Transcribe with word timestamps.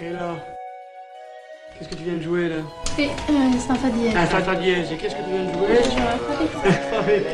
Et 0.00 0.10
là 0.10 0.36
Qu'est-ce 1.76 1.88
que 1.88 1.94
tu 1.96 2.04
viens 2.04 2.14
de 2.14 2.22
jouer 2.22 2.48
là 2.48 2.56
Et 2.98 3.06
euh, 3.06 3.08
c'est 3.58 3.70
un 3.72 3.74
fa 3.74 3.88
dièse. 3.88 4.14
Un 4.16 4.26
fa 4.26 4.54
dièse. 4.54 4.92
Et 4.92 4.96
qu'est-ce 4.96 5.14
que 5.16 5.22
tu 5.22 5.30
viens 5.30 5.44
de 5.44 5.52
jouer 5.52 5.78
Je 5.84 6.96
Avec. 6.98 7.26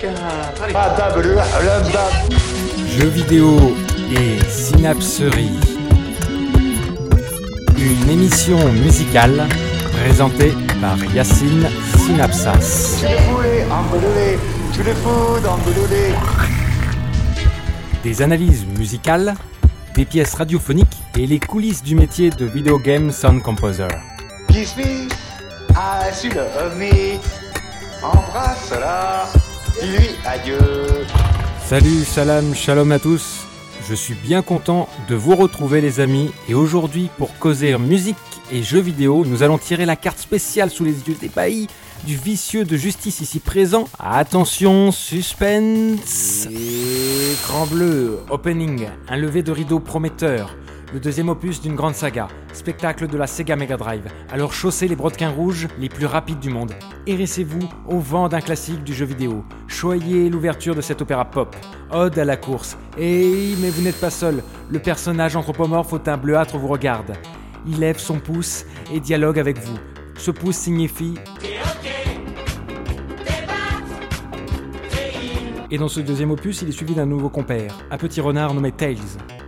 Quatre. 0.00 0.62
Allez. 0.62 0.74
Jeux 2.98 3.08
vidéo 3.08 3.76
et 4.10 4.42
synapserie. 4.48 5.58
Une 7.76 8.08
émission 8.10 8.58
musicale 8.72 9.46
présentée 10.00 10.54
par 10.80 10.96
Yacine 11.14 11.68
Synapsas. 11.98 13.04
Des 18.02 18.22
analyses 18.22 18.64
musicales, 18.78 19.34
des 19.94 20.04
pièces 20.04 20.34
radiophoniques 20.34 20.96
et 21.18 21.26
les 21.26 21.38
coulisses 21.38 21.82
du 21.82 21.94
métier 21.94 22.30
de 22.30 22.44
video 22.44 22.78
game 22.78 23.12
sound 23.12 23.42
composer. 23.42 23.88
Kiss 24.48 24.76
me, 24.76 25.08
I 25.70 26.28
love 26.34 26.76
me. 26.76 27.18
Embrasse-la, 28.02 29.26
dis-lui 29.80 30.10
adieu. 30.26 30.58
Salut, 31.66 32.04
salam, 32.04 32.54
shalom 32.54 32.92
à 32.92 32.98
tous. 32.98 33.46
Je 33.88 33.94
suis 33.94 34.14
bien 34.14 34.42
content 34.42 34.88
de 35.08 35.14
vous 35.14 35.36
retrouver 35.36 35.80
les 35.80 36.00
amis 36.00 36.30
et 36.48 36.54
aujourd'hui 36.54 37.10
pour 37.18 37.36
causer 37.38 37.76
musique 37.78 38.16
et 38.52 38.62
jeux 38.62 38.80
vidéo, 38.80 39.24
nous 39.26 39.42
allons 39.42 39.58
tirer 39.58 39.86
la 39.86 39.96
carte 39.96 40.18
spéciale 40.18 40.70
sous 40.70 40.84
les 40.84 40.92
yeux 41.08 41.16
des 41.20 41.28
baillis 41.28 41.68
du 42.06 42.16
vicieux 42.16 42.64
de 42.64 42.76
justice 42.76 43.20
ici 43.20 43.40
présent. 43.40 43.88
Attention, 43.98 44.92
suspense. 44.92 46.48
Écran 47.54 47.66
bleu, 47.66 48.18
opening, 48.30 48.88
un 49.08 49.16
lever 49.16 49.44
de 49.44 49.52
rideau 49.52 49.78
prometteur. 49.78 50.56
Le 50.92 50.98
deuxième 50.98 51.28
opus 51.28 51.60
d'une 51.60 51.76
grande 51.76 51.94
saga, 51.94 52.26
spectacle 52.52 53.06
de 53.06 53.16
la 53.16 53.28
Sega 53.28 53.54
Mega 53.54 53.76
Drive. 53.76 54.08
Alors 54.32 54.52
chaussez 54.52 54.88
les 54.88 54.96
brodequins 54.96 55.30
rouges 55.30 55.68
les 55.78 55.88
plus 55.88 56.06
rapides 56.06 56.40
du 56.40 56.50
monde. 56.50 56.72
Hérissez-vous 57.06 57.68
au 57.86 58.00
vent 58.00 58.28
d'un 58.28 58.40
classique 58.40 58.82
du 58.82 58.92
jeu 58.92 59.04
vidéo. 59.04 59.44
Choyez 59.68 60.28
l'ouverture 60.30 60.74
de 60.74 60.80
cet 60.80 61.00
opéra 61.00 61.26
pop. 61.26 61.54
Ode 61.92 62.18
à 62.18 62.24
la 62.24 62.36
course. 62.36 62.76
Et 62.98 63.54
mais 63.60 63.70
vous 63.70 63.82
n'êtes 63.82 64.00
pas 64.00 64.10
seul. 64.10 64.42
Le 64.68 64.80
personnage 64.80 65.36
anthropomorphe 65.36 65.92
au 65.92 66.00
teint 66.00 66.16
bleuâtre 66.16 66.58
vous 66.58 66.66
regarde. 66.66 67.12
Il 67.68 67.78
lève 67.78 67.98
son 67.98 68.18
pouce 68.18 68.64
et 68.92 68.98
dialogue 68.98 69.38
avec 69.38 69.60
vous. 69.60 69.78
Ce 70.16 70.32
pouce 70.32 70.56
signifie 70.56 71.14
Et 75.70 75.78
dans 75.78 75.88
ce 75.88 76.00
deuxième 76.00 76.30
opus, 76.30 76.62
il 76.62 76.68
est 76.68 76.72
suivi 76.72 76.94
d'un 76.94 77.06
nouveau 77.06 77.30
compère, 77.30 77.74
un 77.90 77.96
petit 77.96 78.20
renard 78.20 78.52
nommé 78.52 78.70
Tails. 78.70 78.98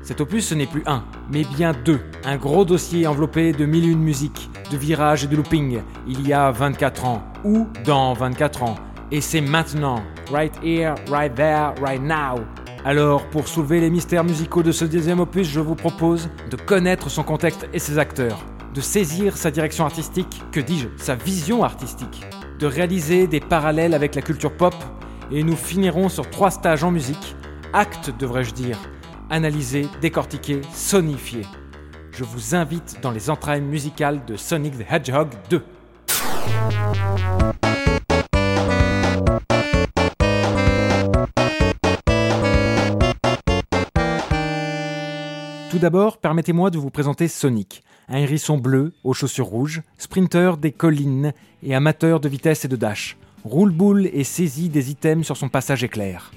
Cet 0.03 0.21
opus, 0.21 0.47
ce 0.49 0.55
n'est 0.55 0.67
plus 0.67 0.83
un, 0.87 1.05
mais 1.31 1.45
bien 1.45 1.73
deux. 1.85 2.01
Un 2.25 2.37
gros 2.37 2.65
dossier 2.65 3.07
enveloppé 3.07 3.53
de 3.53 3.67
mille 3.67 3.85
et 3.85 3.89
une 3.89 4.03
musiques, 4.03 4.51
de 4.71 4.77
virages 4.77 5.25
et 5.25 5.27
de 5.27 5.37
looping, 5.37 5.81
il 6.07 6.27
y 6.27 6.33
a 6.33 6.51
24 6.51 7.05
ans, 7.05 7.23
ou 7.45 7.67
dans 7.85 8.15
24 8.15 8.63
ans. 8.63 8.77
Et 9.13 9.21
c'est 9.21 9.43
maintenant, 9.43 10.03
right 10.33 10.55
here, 10.65 10.95
right 11.11 11.35
there, 11.35 11.73
right 11.83 12.03
now. 12.03 12.41
Alors, 12.85 13.27
pour 13.27 13.47
soulever 13.47 13.81
les 13.81 13.91
mystères 13.91 14.25
musicaux 14.25 14.63
de 14.63 14.73
ce 14.73 14.85
deuxième 14.85 15.21
opus, 15.21 15.49
je 15.49 15.61
vous 15.61 15.75
propose 15.75 16.31
de 16.51 16.57
connaître 16.57 17.11
son 17.11 17.25
contexte 17.25 17.69
et 17.75 17.79
ses 17.79 17.99
acteurs, 17.99 18.43
de 18.75 18.81
saisir 18.81 19.37
sa 19.37 19.51
direction 19.51 19.85
artistique, 19.85 20.43
que 20.51 20.61
dis-je, 20.61 20.89
sa 20.97 21.15
vision 21.15 21.63
artistique, 21.63 22.25
de 22.59 22.67
réaliser 22.67 23.27
des 23.27 23.41
parallèles 23.41 23.93
avec 23.93 24.15
la 24.15 24.23
culture 24.23 24.53
pop, 24.53 24.75
et 25.31 25.43
nous 25.43 25.57
finirons 25.57 26.09
sur 26.09 26.29
trois 26.31 26.51
stages 26.51 26.85
en 26.85 26.91
musique, 26.91 27.35
actes 27.73 28.11
devrais-je 28.19 28.53
dire, 28.53 28.79
analyser, 29.31 29.87
décortiquer, 30.01 30.61
sonifier. 30.73 31.43
Je 32.13 32.25
vous 32.25 32.55
invite 32.55 32.99
dans 33.03 33.11
les 33.11 33.29
entrailles 33.29 33.61
musicales 33.61 34.25
de 34.25 34.37
Sonic 34.37 34.79
the 34.79 34.91
Hedgehog 34.91 35.29
2. 35.51 35.63
Tout 45.71 45.79
d'abord, 45.79 46.17
permettez-moi 46.19 46.71
de 46.71 46.79
vous 46.79 46.89
présenter 46.89 47.29
Sonic, 47.29 47.83
un 48.09 48.17
hérisson 48.17 48.57
bleu 48.57 48.95
aux 49.05 49.13
chaussures 49.13 49.47
rouges, 49.47 49.83
sprinter 49.99 50.57
des 50.57 50.73
collines 50.73 51.35
et 51.63 51.75
amateur 51.75 52.19
de 52.19 52.31
vitesse 52.31 52.65
et 52.65 52.69
de 52.69 52.77
dash, 52.77 53.19
roule-boule 53.47 54.11
et 54.13 54.25
saisit 54.25 54.69
des 54.69 54.91
items 54.91 55.25
sur 55.25 55.37
son 55.37 55.49
passage 55.49 55.85
éclair. 55.85 56.33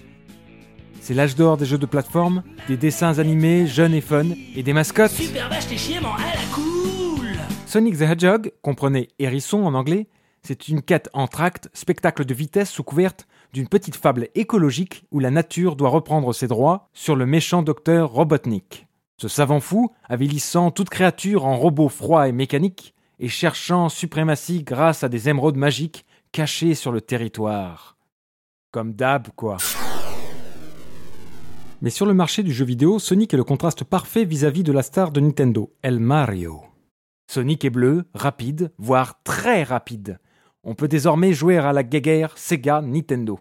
C'est 1.02 1.16
l'âge 1.16 1.36
d'or 1.36 1.58
des 1.58 1.66
jeux 1.66 1.80
de 1.80 1.88
plateforme, 1.88 2.44
des 2.68 2.78
dessins 2.78 3.18
animés 3.18 3.66
jeunes 3.66 3.96
et 3.96 4.02
fun, 4.02 4.28
et 4.56 4.62
des 4.62 4.74
mascottes. 4.74 5.12
Super 5.12 5.50
vache, 5.50 5.66
à 5.66 6.36
la 6.36 6.54
cool 6.54 7.28
Sonic 7.66 7.98
the 7.98 8.02
Hedgehog, 8.02 8.52
comprenez 8.62 9.08
hérisson 9.18 9.64
en 9.64 9.74
anglais, 9.74 10.08
c'est 10.44 10.68
une 10.68 10.82
quête 10.82 11.10
entracte, 11.14 11.70
spectacle 11.74 12.26
de 12.26 12.34
vitesse 12.34 12.70
sous 12.70 12.84
couverte 12.84 13.28
d'une 13.54 13.68
petite 13.68 13.96
fable 13.96 14.28
écologique 14.36 15.06
où 15.12 15.20
la 15.20 15.32
nature 15.32 15.76
doit 15.76 15.90
reprendre 15.90 16.34
ses 16.34 16.48
droits 16.48 16.90
sur 16.94 17.16
le 17.16 17.26
méchant 17.26 17.64
docteur 17.64 18.12
Robotnik. 18.12 18.86
Ce 19.18 19.28
savant 19.28 19.60
fou, 19.60 19.92
avilissant 20.08 20.70
toute 20.70 20.90
créature 20.90 21.46
en 21.46 21.58
robot 21.58 21.90
froid 21.90 22.28
et 22.28 22.32
mécanique, 22.32 22.94
et 23.20 23.28
cherchant 23.28 23.90
suprématie 23.90 24.64
grâce 24.64 25.04
à 25.04 25.10
des 25.10 25.28
émeraudes 25.28 25.58
magiques 25.58 26.06
cachées 26.32 26.76
sur 26.76 26.92
le 26.92 27.02
territoire. 27.02 27.98
Comme 28.72 28.94
d'hab, 28.94 29.30
quoi. 29.36 29.58
Mais 31.82 31.90
sur 31.90 32.06
le 32.06 32.14
marché 32.14 32.44
du 32.44 32.52
jeu 32.52 32.66
vidéo, 32.66 33.00
Sonic 33.00 33.34
est 33.34 33.38
le 33.38 33.44
contraste 33.44 33.84
parfait 33.84 34.26
vis-à-vis 34.26 34.64
de 34.64 34.72
la 34.72 34.84
star 34.84 35.12
de 35.12 35.22
Nintendo, 35.22 35.74
El 35.82 36.00
Mario. 36.00 36.62
Sonic 37.28 37.64
est 37.64 37.70
bleu, 37.70 38.06
rapide, 38.14 38.72
voire 38.78 39.24
très 39.24 39.64
rapide. 39.64 40.20
On 40.64 40.76
peut 40.76 40.88
désormais 40.88 41.32
jouer 41.32 41.58
à 41.58 41.72
la 41.72 41.84
guéguerre 41.84 42.38
Sega 42.38 42.82
Nintendo. 42.82 43.40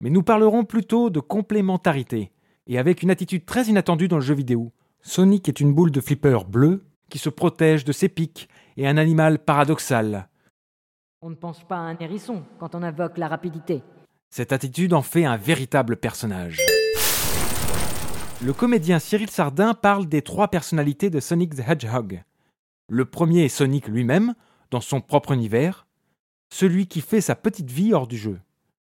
Mais 0.00 0.10
nous 0.10 0.22
parlerons 0.22 0.64
plutôt 0.64 1.10
de 1.10 1.20
complémentarité, 1.20 2.30
et 2.66 2.78
avec 2.78 3.02
une 3.02 3.10
attitude 3.10 3.44
très 3.44 3.64
inattendue 3.64 4.08
dans 4.08 4.16
le 4.16 4.22
jeu 4.22 4.34
vidéo. 4.34 4.72
Sonic 5.00 5.48
est 5.48 5.60
une 5.60 5.74
boule 5.74 5.90
de 5.90 6.00
flipper 6.00 6.44
bleu 6.48 6.84
qui 7.08 7.18
se 7.18 7.28
protège 7.28 7.84
de 7.84 7.92
ses 7.92 8.08
pics 8.08 8.48
et 8.76 8.86
un 8.86 8.96
animal 8.96 9.38
paradoxal. 9.40 10.28
On 11.24 11.30
ne 11.30 11.36
pense 11.36 11.62
pas 11.62 11.76
à 11.76 11.82
un 11.82 11.96
hérisson 12.00 12.42
quand 12.58 12.74
on 12.74 12.82
invoque 12.82 13.16
la 13.16 13.28
rapidité. 13.28 13.84
Cette 14.30 14.50
attitude 14.50 14.92
en 14.92 15.02
fait 15.02 15.24
un 15.24 15.36
véritable 15.36 15.96
personnage. 15.96 16.58
Le 18.42 18.52
comédien 18.52 18.98
Cyril 18.98 19.30
Sardin 19.30 19.72
parle 19.72 20.08
des 20.08 20.22
trois 20.22 20.48
personnalités 20.48 21.10
de 21.10 21.20
Sonic 21.20 21.54
the 21.54 21.60
Hedgehog. 21.60 22.24
Le 22.88 23.04
premier 23.04 23.44
est 23.44 23.48
Sonic 23.48 23.86
lui-même, 23.86 24.34
dans 24.72 24.80
son 24.80 25.00
propre 25.00 25.30
univers, 25.30 25.86
celui 26.52 26.88
qui 26.88 27.00
fait 27.00 27.20
sa 27.20 27.36
petite 27.36 27.70
vie 27.70 27.94
hors 27.94 28.08
du 28.08 28.16
jeu. 28.16 28.40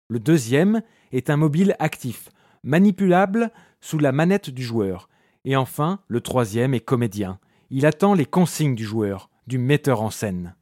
Le 0.08 0.20
deuxième 0.20 0.82
est 1.10 1.30
un 1.30 1.36
mobile 1.36 1.74
actif, 1.80 2.28
manipulable 2.62 3.50
sous 3.80 3.98
la 3.98 4.12
manette 4.12 4.50
du 4.50 4.62
joueur. 4.62 5.08
Et 5.44 5.56
enfin, 5.56 5.98
le 6.06 6.20
troisième 6.20 6.74
est 6.74 6.80
comédien. 6.80 7.40
Il 7.70 7.86
attend 7.86 8.14
les 8.14 8.26
consignes 8.26 8.76
du 8.76 8.84
joueur, 8.84 9.30
du 9.48 9.58
metteur 9.58 10.00
en 10.00 10.10
scène. 10.10 10.54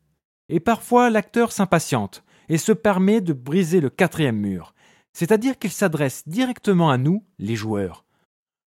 Et 0.48 0.60
parfois, 0.60 1.10
l'acteur 1.10 1.53
s'impatiente 1.53 2.25
et 2.48 2.59
se 2.59 2.72
permet 2.72 3.20
de 3.20 3.32
briser 3.32 3.81
le 3.81 3.91
quatrième 3.91 4.38
mur, 4.38 4.75
c'est-à-dire 5.12 5.59
qu'il 5.59 5.70
s'adresse 5.70 6.26
directement 6.26 6.91
à 6.91 6.98
nous, 6.98 7.25
les 7.38 7.56
joueurs. 7.56 8.04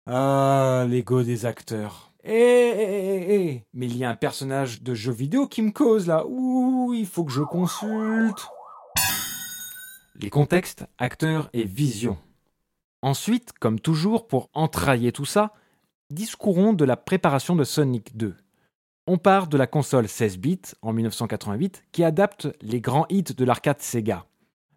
Ah, 0.07 0.85
l'ego 0.89 1.23
des 1.23 1.47
acteurs. 1.47 2.13
Eh, 2.25 2.33
eh, 2.33 2.77
eh, 2.79 3.35
eh, 3.35 3.65
mais 3.73 3.87
il 3.87 3.97
y 3.97 4.05
a 4.05 4.11
un 4.11 4.17
personnage 4.17 4.83
de 4.83 4.95
jeu 4.95 5.13
vidéo 5.13 5.49
qui 5.49 5.63
me 5.63 5.71
cause 5.71 6.07
là. 6.07 6.25
Ouh, 6.27 6.93
il 6.95 7.07
faut 7.07 7.25
que 7.25 7.33
je 7.33 7.43
consulte. 7.43 8.49
Les 10.17 10.31
contextes, 10.31 10.87
acteurs 10.99 11.49
et 11.53 11.65
vision. 11.65 12.19
Ensuite, 13.03 13.53
comme 13.59 13.81
toujours, 13.81 14.29
pour 14.29 14.51
entrailler 14.55 15.11
tout 15.11 15.25
ça, 15.25 15.53
discourons 16.11 16.73
de 16.73 16.85
la 16.85 16.97
préparation 16.97 17.57
de 17.57 17.65
Sonic 17.65 18.17
2. 18.17 18.37
On 19.09 19.19
part 19.19 19.49
de 19.49 19.57
la 19.57 19.67
console 19.67 20.07
16 20.07 20.39
bits 20.39 20.61
en 20.81 20.93
1988 20.93 21.83
qui 21.91 22.05
adapte 22.05 22.47
les 22.63 22.81
grands 22.81 23.07
hits 23.09 23.35
de 23.37 23.45
l'arcade 23.45 23.81
Sega. 23.81 24.27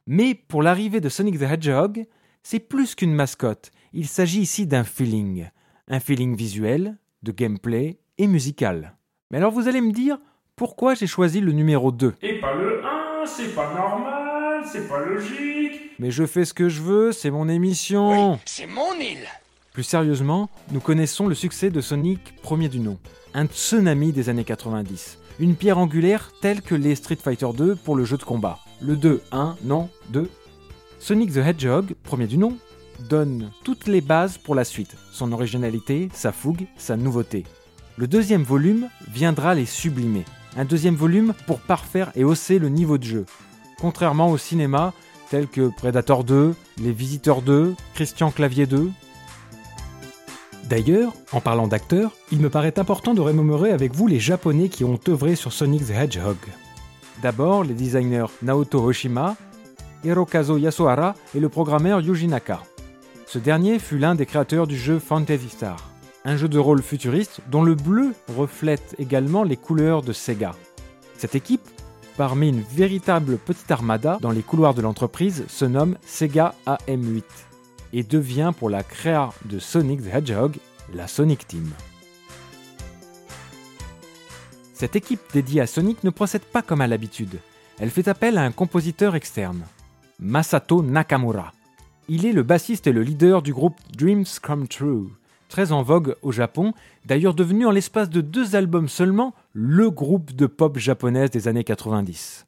Mais 0.08 0.34
pour 0.34 0.64
l'arrivée 0.64 1.00
de 1.00 1.10
Sonic 1.10 1.38
the 1.38 1.44
Hedgehog, 1.44 2.06
c'est 2.42 2.60
plus 2.60 2.96
qu'une 2.96 3.14
mascotte, 3.14 3.70
il 3.94 4.08
s'agit 4.08 4.42
ici 4.42 4.66
d'un 4.66 4.84
feeling. 4.84 5.48
Un 5.88 6.00
feeling 6.00 6.36
visuel, 6.36 6.98
de 7.22 7.32
gameplay 7.32 8.00
et 8.18 8.26
musical. 8.26 8.98
Mais 9.30 9.38
alors 9.38 9.52
vous 9.52 9.68
allez 9.68 9.82
me 9.82 9.92
dire, 9.92 10.18
pourquoi 10.56 10.96
j'ai 10.96 11.06
choisi 11.08 11.40
le 11.40 11.52
numéro 11.52 11.92
2 11.92 12.16
Et 12.24 12.40
pas 12.40 12.56
le 12.56 12.84
1, 12.84 13.26
c'est 13.28 13.54
pas 13.54 13.76
normal, 13.76 14.64
c'est 14.66 14.88
pas 14.90 15.06
logique. 15.06 15.92
Mais 16.00 16.10
je 16.10 16.26
fais 16.26 16.46
ce 16.46 16.56
que 16.56 16.68
je 16.68 16.82
veux, 16.82 17.12
c'est 17.12 17.30
mon 17.30 17.48
émission. 17.48 18.40
C'est 18.46 18.66
mon 18.66 18.94
île. 18.96 19.28
Plus 19.76 19.84
sérieusement, 19.84 20.50
nous 20.72 20.80
connaissons 20.80 21.28
le 21.28 21.36
succès 21.36 21.70
de 21.70 21.82
Sonic 21.82 22.38
premier 22.42 22.70
du 22.70 22.80
nom, 22.80 22.98
un 23.34 23.46
tsunami 23.46 24.14
des 24.14 24.30
années 24.30 24.46
90, 24.46 25.18
une 25.42 25.56
pierre 25.56 25.80
angulaire 25.80 26.32
telle 26.40 26.62
que 26.62 26.76
les 26.76 26.96
Street 26.96 27.18
Fighter 27.22 27.50
2 27.54 27.76
pour 27.76 27.98
le 27.98 28.06
jeu 28.06 28.16
de 28.16 28.24
combat. 28.24 28.58
Le 28.80 28.96
2, 28.96 29.22
1, 29.34 29.58
non, 29.66 29.90
2. 30.12 30.30
Sonic 30.98 31.34
the 31.34 31.40
Hedgehog, 31.46 31.94
premier 32.04 32.26
du 32.26 32.38
nom, 32.38 32.56
donne 33.10 33.52
toutes 33.66 33.88
les 33.88 34.00
bases 34.00 34.38
pour 34.38 34.56
la 34.56 34.64
suite, 34.64 34.96
son 35.12 35.34
originalité, 35.34 36.08
sa 36.14 36.32
fougue, 36.32 36.68
sa 36.78 36.96
nouveauté. 36.96 37.44
Le 37.98 38.08
deuxième 38.08 38.44
volume 38.44 38.88
viendra 39.12 39.56
les 39.56 39.66
sublimer. 39.66 40.24
Un 40.56 40.64
deuxième 40.64 40.96
volume 40.96 41.34
pour 41.48 41.60
parfaire 41.60 42.14
et 42.16 42.24
hausser 42.24 42.60
le 42.60 42.70
niveau 42.70 42.98
de 42.98 43.04
jeu. 43.04 43.26
Contrairement 43.82 44.32
au 44.32 44.38
cinéma, 44.38 44.94
tels 45.30 45.50
que 45.50 45.70
Predator 45.76 46.24
2, 46.24 46.56
Les 46.82 46.94
Visiteurs 46.94 47.42
2, 47.42 47.76
Christian 47.94 48.32
Clavier 48.32 48.68
2. 48.68 48.90
D'ailleurs, 50.70 51.14
en 51.32 51.42
parlant 51.42 51.68
d'acteurs, 51.68 52.12
il 52.32 52.40
me 52.40 52.50
paraît 52.50 52.80
important 52.80 53.14
de 53.14 53.22
remémorer 53.22 53.72
avec 53.72 53.94
vous 53.94 54.08
les 54.08 54.20
Japonais 54.20 54.68
qui 54.68 54.84
ont 54.84 55.00
œuvré 55.08 55.36
sur 55.36 55.54
Sonic 55.54 55.86
the 55.86 55.92
Hedgehog. 55.92 56.38
D'abord, 57.22 57.64
les 57.64 57.76
designers 57.76 58.26
Naoto 58.42 58.84
Hoshima, 58.84 59.36
Hirokazu 60.04 60.60
Yasuhara 60.60 61.14
et 61.36 61.40
le 61.40 61.50
programmeur 61.50 62.02
Yuji 62.02 62.28
Naka. 62.28 62.64
Ce 63.28 63.38
dernier 63.38 63.78
fut 63.78 64.00
l'un 64.00 64.16
des 64.16 64.26
créateurs 64.26 64.66
du 64.66 64.76
jeu 64.76 64.98
Fantasy 64.98 65.50
Star, 65.50 65.78
un 66.26 66.36
jeu 66.36 66.48
de 66.48 66.58
rôle 66.58 66.82
futuriste 66.82 67.42
dont 67.52 67.64
le 67.64 67.76
bleu 67.76 68.14
reflète 68.36 68.96
également 68.98 69.44
les 69.44 69.58
couleurs 69.58 70.02
de 70.02 70.14
Sega. 70.14 70.56
Cette 71.18 71.36
équipe, 71.36 71.68
parmi 72.18 72.50
une 72.50 72.62
véritable 72.62 73.38
petite 73.38 73.70
armada 73.70 74.18
dans 74.20 74.32
les 74.32 74.42
couloirs 74.42 74.74
de 74.74 74.82
l'entreprise, 74.82 75.46
se 75.48 75.66
nomme 75.66 75.96
Sega 76.06 76.56
AM8 76.66 77.24
et 77.94 78.04
devient 78.04 78.54
pour 78.58 78.70
la 78.70 78.84
créa 78.84 79.32
de 79.46 79.60
Sonic 79.60 80.02
the 80.02 80.14
Hedgehog 80.14 80.58
la 80.94 81.08
Sonic 81.08 81.48
Team. 81.48 81.72
Cette 84.74 84.96
équipe 84.96 85.22
dédiée 85.34 85.62
à 85.62 85.68
Sonic 85.68 86.04
ne 86.04 86.10
procède 86.10 86.44
pas 86.44 86.62
comme 86.62 86.82
à 86.82 86.88
l'habitude. 86.88 87.40
Elle 87.80 87.90
fait 87.90 88.08
appel 88.08 88.38
à 88.38 88.44
un 88.44 88.52
compositeur 88.52 89.16
externe, 89.16 89.64
Masato 90.20 90.82
Nakamura. 90.82 91.54
Il 92.08 92.26
est 92.26 92.34
le 92.34 92.44
bassiste 92.44 92.88
et 92.88 92.92
le 92.92 93.02
leader 93.02 93.42
du 93.42 93.54
groupe 93.54 93.78
Dreams 93.98 94.26
Come 94.42 94.68
True, 94.68 95.08
très 95.50 95.72
en 95.72 95.82
vogue 95.82 96.16
au 96.22 96.32
Japon, 96.32 96.74
d'ailleurs 97.06 97.34
devenu 97.34 97.66
en 97.66 97.72
l'espace 97.72 98.10
de 98.10 98.22
deux 98.22 98.56
albums 98.56 98.90
seulement 98.90 99.34
le 99.54 99.90
groupe 99.90 100.34
de 100.34 100.46
pop 100.46 100.78
japonaise 100.78 101.32
des 101.32 101.48
années 101.48 101.64
90. 101.64 102.46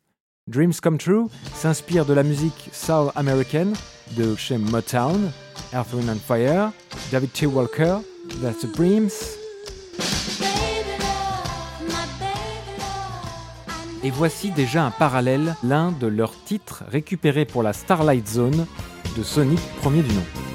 Dreams 0.48 0.74
Come 0.82 0.98
True 0.98 1.28
s'inspire 1.54 2.06
de 2.06 2.14
la 2.14 2.24
musique 2.24 2.70
soul 2.72 3.12
américaine 3.16 3.74
de 4.16 4.36
chez 4.36 4.58
Motown, 4.58 5.32
Earth, 5.74 5.94
Wind 5.94 6.10
and 6.10 6.20
Fire, 6.26 6.72
David 7.12 7.32
T. 7.34 7.46
Walker, 7.46 7.98
The 8.42 8.60
Supremes, 8.60 9.10
Et 14.04 14.12
voici 14.12 14.52
déjà 14.52 14.86
un 14.86 14.92
parallèle, 14.92 15.56
l'un 15.64 15.92
de 15.92 16.08
leurs 16.08 16.34
titres 16.46 16.84
récupérés 16.90 17.46
pour 17.46 17.62
la 17.64 17.74
Starlight 17.74 18.28
Zone 18.28 18.66
de 19.18 19.24
Sonic 19.24 19.60
premier 19.82 20.02
du 20.02 20.14
nom. 20.14 20.47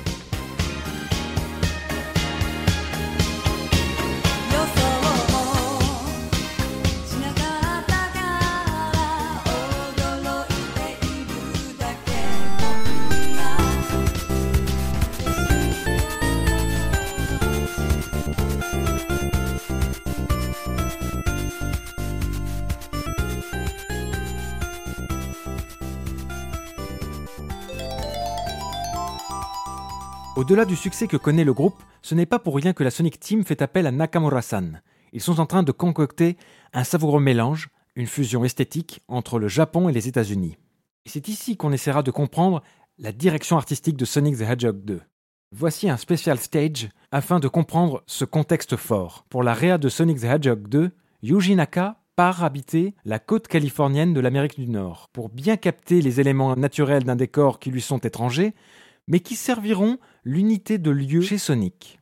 Au-delà 30.43 30.65
du 30.65 30.75
succès 30.75 31.07
que 31.07 31.17
connaît 31.17 31.45
le 31.45 31.53
groupe, 31.53 31.81
ce 32.03 32.17
n'est 32.17 32.27
pas 32.27 32.41
pour 32.41 32.57
rien 32.57 32.73
que 32.73 32.83
la 32.83 32.91
Sonic 32.91 33.21
Team 33.21 33.45
fait 33.45 33.63
appel 33.63 33.87
à 33.87 33.93
Nakamura-san. 33.93 34.83
Ils 35.13 35.21
sont 35.21 35.39
en 35.39 35.47
train 35.47 35.63
de 35.63 35.71
concocter 35.71 36.37
un 36.73 36.83
savoureux 36.83 37.21
mélange, 37.21 37.69
une 37.95 38.09
fusion 38.09 38.45
esthétique 38.45 39.03
entre 39.07 39.39
le 39.39 39.47
Japon 39.47 39.89
et 39.89 39.93
les 39.93 40.09
États-Unis. 40.09 40.57
Et 41.07 41.11
c'est 41.11 41.29
ici 41.29 41.57
qu'on 41.57 41.71
essaiera 41.71 42.03
de 42.03 42.11
comprendre 42.11 42.61
la 42.99 43.13
direction 43.13 43.57
artistique 43.57 43.97
de 43.97 44.05
Sonic 44.05 44.37
the 44.37 44.41
Hedgehog 44.41 44.85
2. 44.85 45.01
Voici 45.53 45.89
un 45.89 45.97
special 45.97 46.41
stage 46.41 46.89
afin 47.13 47.39
de 47.39 47.47
comprendre 47.47 48.03
ce 48.09 48.25
contexte 48.25 48.75
fort. 48.75 49.25
Pour 49.29 49.45
la 49.45 49.55
réa 49.55 49.79
de 49.79 49.89
Sonic 49.89 50.19
the 50.19 50.25
Hedgehog 50.25 50.67
2, 50.67 50.91
Yuji 51.23 51.55
Naka 51.55 52.01
part 52.17 52.43
habiter 52.43 52.97
la 53.05 53.21
côte 53.21 53.47
californienne 53.47 54.13
de 54.13 54.19
l'Amérique 54.19 54.59
du 54.59 54.69
Nord. 54.69 55.09
Pour 55.13 55.29
bien 55.29 55.57
capter 55.57 56.03
les 56.03 56.21
éléments 56.21 56.57
naturels 56.57 57.05
d'un 57.05 57.15
décor 57.15 57.61
qui 57.61 57.71
lui 57.71 57.81
sont 57.81 57.99
étrangers, 57.99 58.55
mais 59.07 59.21
qui 59.21 59.37
serviront 59.37 59.99
l'unité 60.25 60.79
de 60.79 60.91
lieu 60.91 61.21
chez 61.21 61.39
Sonic. 61.39 62.01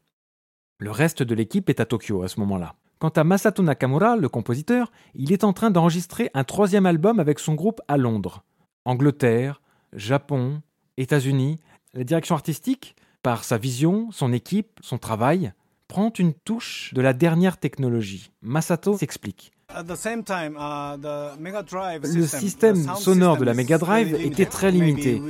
Le 0.79 0.91
reste 0.91 1.23
de 1.23 1.35
l'équipe 1.35 1.69
est 1.69 1.81
à 1.81 1.87
Tokyo 1.87 2.23
à 2.23 2.29
ce 2.29 2.41
moment-là. 2.41 2.75
Quant 2.99 3.09
à 3.11 3.25
Masato 3.25 3.63
Nakamura, 3.63 4.17
le 4.17 4.29
compositeur, 4.29 4.93
il 5.15 5.33
est 5.33 5.45
en 5.45 5.53
train 5.53 5.71
d'enregistrer 5.71 6.31
un 6.35 6.45
troisième 6.45 6.87
album 6.87 7.19
avec 7.19 7.39
son 7.39 7.55
groupe 7.55 7.81
à 7.89 7.97
Londres. 7.97 8.45
Angleterre, 8.85 9.63
Japon, 9.93 10.63
États-Unis, 10.97 11.59
la 11.95 12.05
direction 12.05 12.35
artistique, 12.35 12.95
par 13.23 13.45
sa 13.45 13.59
vision, 13.59 14.11
son 14.11 14.33
équipe, 14.33 14.79
son 14.83 14.99
travail, 14.99 15.53
prend 15.89 16.13
une 16.19 16.35
touche 16.35 16.93
de 16.95 17.01
la 17.01 17.13
dernière 17.13 17.59
technologie. 17.59 18.31
Masato 18.43 18.97
s'explique. 18.97 19.53
Uh, 19.77 19.83
Le 22.03 22.27
système 22.27 22.95
sonore 22.97 23.37
de 23.37 23.45
la 23.45 23.55
Mega 23.55 23.79
Drive 23.79 24.15
était 24.15 24.47
très 24.47 24.71
limité. 24.71 25.21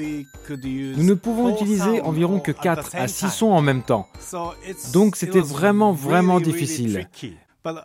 Nous 0.49 1.05
ne 1.05 1.15
pouvons 1.15 1.55
utiliser 1.55 2.01
environ 2.01 2.41
que 2.41 2.53
4 2.53 2.97
à 2.97 3.09
6 3.09 3.31
sons 3.31 3.53
en 3.53 3.63
même 3.63 3.83
temps. 3.83 4.09
Donc 4.93 5.17
c'était 5.17 5.41
vraiment 5.41 5.93
vraiment 5.93 6.41
difficile. 6.41 7.09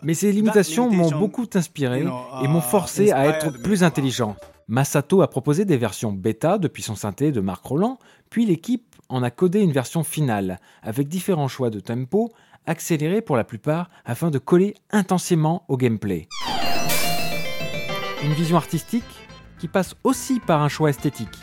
Mais 0.02 0.14
ces 0.14 0.32
limitations 0.32 0.90
m'ont 0.90 1.10
beaucoup 1.10 1.46
inspiré 1.54 2.06
et 2.42 2.48
m'ont 2.48 2.60
forcé 2.60 3.12
à 3.12 3.26
être 3.26 3.50
plus 3.62 3.84
intelligent. 3.84 4.36
Masato 4.68 5.22
a 5.22 5.28
proposé 5.28 5.64
des 5.64 5.76
versions 5.76 6.12
bêta 6.12 6.58
depuis 6.58 6.82
son 6.82 6.96
synthé 6.96 7.30
de 7.30 7.40
Marc 7.40 7.64
Roland, 7.64 7.98
puis 8.30 8.46
l'équipe 8.46 8.96
en 9.08 9.22
a 9.22 9.30
codé 9.30 9.60
une 9.60 9.70
version 9.70 10.02
finale 10.02 10.58
avec 10.82 11.06
différents 11.06 11.46
choix 11.46 11.70
de 11.70 11.78
tempo 11.78 12.32
accélérés 12.66 13.22
pour 13.22 13.36
la 13.36 13.44
plupart 13.44 13.90
afin 14.04 14.30
de 14.30 14.38
coller 14.38 14.74
intensément 14.90 15.64
au 15.68 15.76
gameplay. 15.76 16.28
Une 18.24 18.32
vision 18.32 18.56
artistique 18.56 19.04
qui 19.58 19.68
passe 19.68 19.94
aussi 20.04 20.40
par 20.40 20.62
un 20.62 20.68
choix 20.68 20.90
esthétique. 20.90 21.38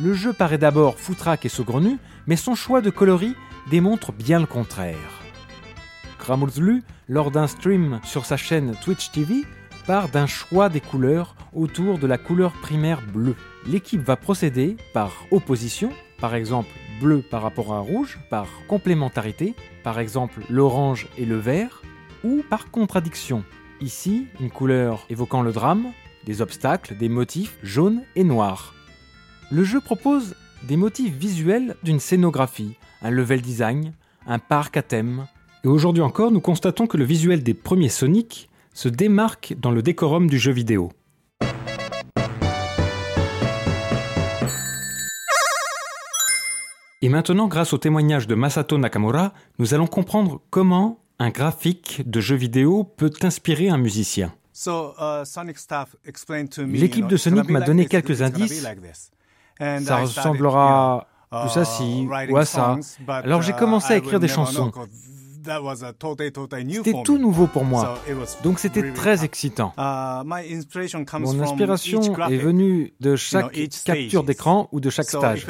Le 0.00 0.12
jeu 0.12 0.32
paraît 0.32 0.58
d'abord 0.58 0.98
foutraque 0.98 1.44
et 1.44 1.48
saugrenu, 1.48 1.98
mais 2.26 2.36
son 2.36 2.54
choix 2.54 2.80
de 2.80 2.90
coloris 2.90 3.34
démontre 3.70 4.12
bien 4.12 4.38
le 4.38 4.46
contraire. 4.46 4.96
Gramuzlu, 6.18 6.82
lors 7.08 7.30
d'un 7.30 7.46
stream 7.46 8.00
sur 8.04 8.26
sa 8.26 8.36
chaîne 8.36 8.76
Twitch 8.84 9.10
TV, 9.10 9.44
part 9.86 10.10
d'un 10.10 10.26
choix 10.26 10.68
des 10.68 10.80
couleurs 10.80 11.34
autour 11.54 11.98
de 11.98 12.06
la 12.06 12.18
couleur 12.18 12.52
primaire 12.52 13.00
bleue. 13.00 13.34
L'équipe 13.66 14.02
va 14.02 14.16
procéder 14.16 14.76
par 14.92 15.12
opposition, 15.30 15.90
par 16.20 16.34
exemple 16.34 16.70
bleu 17.00 17.22
par 17.22 17.42
rapport 17.42 17.72
à 17.72 17.80
rouge, 17.80 18.18
par 18.30 18.48
complémentarité, 18.66 19.54
par 19.82 19.98
exemple 19.98 20.42
l'orange 20.50 21.08
et 21.16 21.24
le 21.24 21.36
vert, 21.36 21.82
ou 22.24 22.42
par 22.48 22.70
contradiction. 22.70 23.44
Ici, 23.80 24.26
une 24.40 24.50
couleur 24.50 25.06
évoquant 25.08 25.42
le 25.42 25.52
drame, 25.52 25.92
des 26.24 26.42
obstacles, 26.42 26.96
des 26.96 27.08
motifs 27.08 27.56
jaunes 27.62 28.02
et 28.16 28.24
noirs. 28.24 28.74
Le 29.50 29.64
jeu 29.64 29.80
propose 29.80 30.34
des 30.64 30.76
motifs 30.76 31.14
visuels 31.14 31.76
d'une 31.82 32.00
scénographie, 32.00 32.74
un 33.02 33.10
level 33.10 33.40
design, 33.40 33.92
un 34.26 34.38
parc 34.38 34.76
à 34.76 34.82
thème. 34.82 35.26
Et 35.64 35.68
aujourd'hui 35.68 36.02
encore, 36.02 36.32
nous 36.32 36.40
constatons 36.40 36.86
que 36.86 36.96
le 36.96 37.04
visuel 37.04 37.42
des 37.42 37.54
premiers 37.54 37.88
Sonic 37.88 38.50
se 38.74 38.88
démarque 38.88 39.54
dans 39.58 39.70
le 39.70 39.82
décorum 39.82 40.28
du 40.28 40.38
jeu 40.38 40.52
vidéo. 40.52 40.90
Et 47.00 47.08
maintenant, 47.08 47.46
grâce 47.46 47.72
au 47.72 47.78
témoignage 47.78 48.26
de 48.26 48.34
Masato 48.34 48.76
Nakamura, 48.76 49.32
nous 49.60 49.72
allons 49.72 49.86
comprendre 49.86 50.40
comment 50.50 50.98
un 51.20 51.30
graphique 51.30 52.02
de 52.04 52.20
jeu 52.20 52.34
vidéo 52.34 52.82
peut 52.82 53.12
inspirer 53.22 53.68
un 53.68 53.78
musicien. 53.78 54.34
uh, 54.66 55.24
L'équipe 56.66 57.06
de 57.06 57.16
Sonic 57.16 57.48
m'a 57.50 57.60
donné 57.60 57.86
quelques 57.86 58.20
indices. 58.22 58.66
Ça 59.60 59.96
ressemblera 59.98 61.06
plus 61.30 61.56
à 61.56 61.64
ci 61.64 62.08
ou 62.30 62.36
à 62.36 62.44
ça. 62.44 62.76
Alors 63.06 63.42
j'ai 63.42 63.52
commencé 63.52 63.92
à 63.92 63.96
écrire 63.96 64.18
des 64.18 64.28
chansons. 64.28 64.72
C'était 66.72 67.02
tout 67.04 67.18
nouveau 67.18 67.46
pour 67.46 67.64
moi, 67.64 67.98
donc 68.42 68.58
c'était 68.58 68.92
très 68.92 69.24
excitant. 69.24 69.72
Uh, 69.78 70.22
Mon 70.24 71.40
inspiration 71.40 72.00
est 72.28 72.36
venue 72.36 72.92
de 73.00 73.16
chaque 73.16 73.52
capture 73.84 74.24
d'écran 74.24 74.68
ou 74.72 74.80
de 74.80 74.90
chaque 74.90 75.08
stage. 75.08 75.46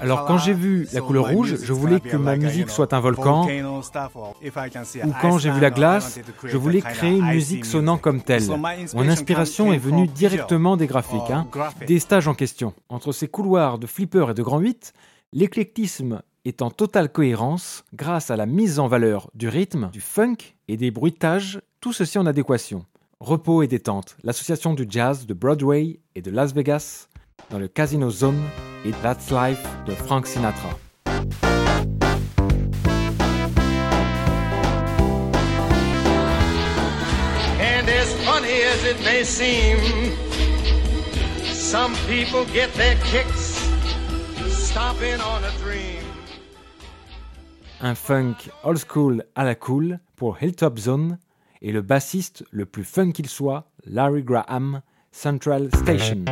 Alors 0.00 0.24
quand 0.26 0.38
j'ai 0.38 0.54
vu 0.54 0.88
la 0.92 1.00
couleur 1.00 1.28
rouge, 1.28 1.56
je 1.62 1.72
voulais 1.72 2.00
que 2.00 2.16
ma 2.16 2.36
musique 2.36 2.70
soit 2.70 2.92
un 2.92 3.00
volcan, 3.00 3.46
ou 3.46 5.12
quand 5.20 5.38
j'ai 5.38 5.50
vu 5.50 5.60
la 5.60 5.70
glace, 5.70 6.18
je 6.44 6.56
voulais 6.56 6.80
créer 6.80 7.16
une 7.16 7.26
musique 7.26 7.64
sonnant 7.64 7.98
comme 7.98 8.22
telle. 8.22 8.46
Mon 8.94 9.08
inspiration 9.08 9.72
est 9.72 9.78
venue 9.78 10.06
directement 10.06 10.76
des 10.76 10.86
graphiques, 10.86 11.30
hein, 11.30 11.46
des 11.86 11.98
stages 11.98 12.28
en 12.28 12.34
question. 12.34 12.74
Entre 12.88 13.12
ces 13.12 13.28
couloirs 13.28 13.78
de 13.78 13.86
flipper 13.86 14.30
et 14.30 14.34
de 14.34 14.42
grand 14.42 14.58
8, 14.58 14.92
l'éclectisme 15.32 16.22
est 16.46 16.62
en 16.62 16.70
totale 16.70 17.10
cohérence 17.10 17.84
grâce 17.92 18.30
à 18.30 18.36
la 18.36 18.46
mise 18.46 18.78
en 18.78 18.86
valeur 18.86 19.30
du 19.34 19.48
rythme, 19.48 19.90
du 19.92 20.00
funk 20.00 20.36
et 20.68 20.76
des 20.76 20.92
bruitages, 20.92 21.60
tout 21.80 21.92
ceci 21.92 22.18
en 22.18 22.26
adéquation. 22.26 22.86
Repos 23.18 23.62
et 23.62 23.66
détente, 23.66 24.16
l'association 24.22 24.74
du 24.74 24.86
jazz 24.88 25.26
de 25.26 25.34
Broadway 25.34 25.98
et 26.14 26.22
de 26.22 26.30
Las 26.30 26.54
Vegas 26.54 27.08
dans 27.50 27.58
le 27.58 27.66
Casino 27.66 28.10
Zone 28.10 28.40
et 28.84 28.92
That's 29.02 29.30
Life 29.30 29.62
de 29.86 29.92
Frank 29.92 30.26
Sinatra. 30.26 30.70
And 37.58 37.88
as 37.88 38.12
funny 38.24 38.62
as 38.62 38.84
it 38.84 39.00
may 39.04 39.24
seem, 39.24 39.78
some 41.42 41.92
people 42.06 42.44
get 42.52 42.72
their 42.74 42.96
kicks 43.10 43.58
stomping 44.48 45.20
on 45.20 45.42
a 45.42 45.50
dream. 45.58 45.95
Un 47.80 47.94
funk 47.94 48.36
old 48.64 48.78
school 48.78 49.24
à 49.34 49.44
la 49.44 49.54
cool 49.54 49.98
pour 50.16 50.42
Hilltop 50.42 50.78
Zone 50.78 51.18
et 51.60 51.72
le 51.72 51.82
bassiste 51.82 52.42
le 52.50 52.64
plus 52.64 52.84
fun 52.84 53.12
qu'il 53.12 53.28
soit, 53.28 53.68
Larry 53.84 54.22
Graham, 54.22 54.80
Central 55.12 55.68
Station. 55.74 56.24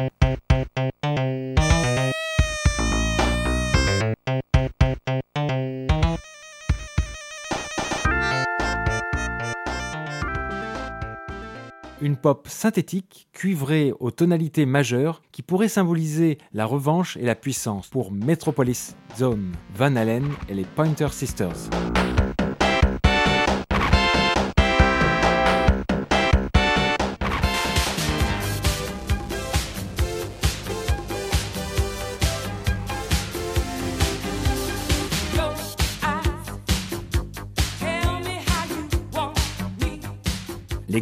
Pop 12.14 12.48
synthétique, 12.48 13.28
cuivrée 13.32 13.92
aux 14.00 14.10
tonalités 14.10 14.66
majeures, 14.66 15.22
qui 15.32 15.42
pourrait 15.42 15.68
symboliser 15.68 16.38
la 16.52 16.66
revanche 16.66 17.16
et 17.16 17.24
la 17.24 17.34
puissance 17.34 17.88
pour 17.88 18.12
Metropolis 18.12 18.96
Zone, 19.16 19.52
Van 19.74 19.96
Halen 19.96 20.28
et 20.48 20.54
les 20.54 20.64
Pointer 20.64 21.08
Sisters. 21.10 21.70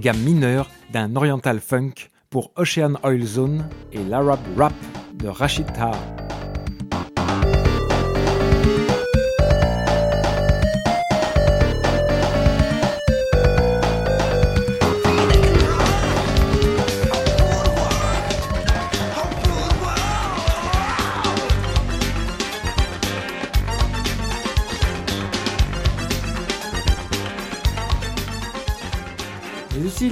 Les 0.02 0.11
gammes 0.11 0.23
mineures 0.25 0.68
d'un 0.92 1.14
oriental 1.14 1.61
funk 1.61 2.09
pour 2.28 2.50
Ocean 2.56 2.94
Oil 3.04 3.25
Zone 3.25 3.68
et 3.92 4.02
l'Arab 4.02 4.40
Rap 4.56 4.73
de 5.14 5.28
Rashid 5.28 5.73
Taha. 5.73 6.21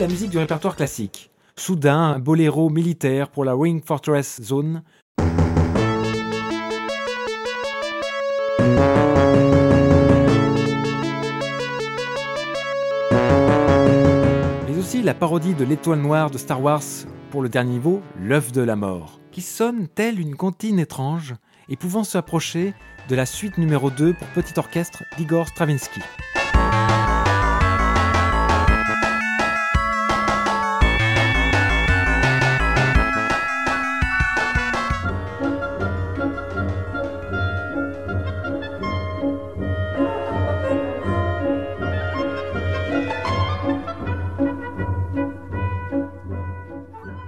La 0.01 0.07
musique 0.07 0.31
du 0.31 0.39
répertoire 0.39 0.77
classique. 0.77 1.31
Soudain, 1.57 1.99
un 1.99 2.19
boléro 2.19 2.71
militaire 2.71 3.29
pour 3.29 3.45
la 3.45 3.55
Wing 3.55 3.83
Fortress 3.85 4.41
Zone. 4.41 4.83
Mais 14.67 14.79
aussi 14.79 15.03
la 15.03 15.13
parodie 15.13 15.53
de 15.53 15.65
l'étoile 15.65 16.01
noire 16.01 16.31
de 16.31 16.39
Star 16.39 16.63
Wars 16.63 16.81
pour 17.31 17.43
le 17.43 17.51
dernier 17.51 17.73
niveau, 17.73 18.01
l'œuf 18.19 18.53
de 18.53 18.63
la 18.63 18.77
mort, 18.77 19.21
qui 19.31 19.43
sonne 19.43 19.87
telle 19.87 20.19
une 20.19 20.35
comptine 20.35 20.79
étrange 20.79 21.35
et 21.69 21.77
pouvant 21.77 22.05
s'approcher 22.05 22.73
de 23.11 23.15
la 23.15 23.27
suite 23.27 23.59
numéro 23.59 23.91
2 23.91 24.15
pour 24.15 24.29
petit 24.29 24.59
orchestre 24.59 25.05
d'Igor 25.19 25.49
Stravinsky. 25.49 26.01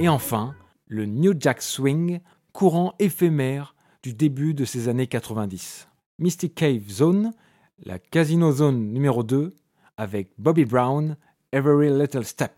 Et 0.02 0.09
enfin, 0.09 0.56
le 0.88 1.06
New 1.06 1.32
Jack 1.38 1.62
Swing, 1.62 2.18
courant 2.52 2.92
éphémère 2.99 3.76
du 4.02 4.14
début 4.14 4.52
de 4.52 4.64
ces 4.64 4.88
années 4.88 5.06
90. 5.06 5.87
Mystic 6.18 6.56
Cave 6.56 6.88
Zone, 6.88 7.30
la 7.85 8.00
Casino 8.00 8.50
Zone 8.50 8.92
numéro 8.92 9.23
2, 9.23 9.54
avec 9.97 10.30
Bobby 10.38 10.64
Brown, 10.64 11.16
Every 11.52 11.88
Little 11.88 12.25
Step. 12.25 12.50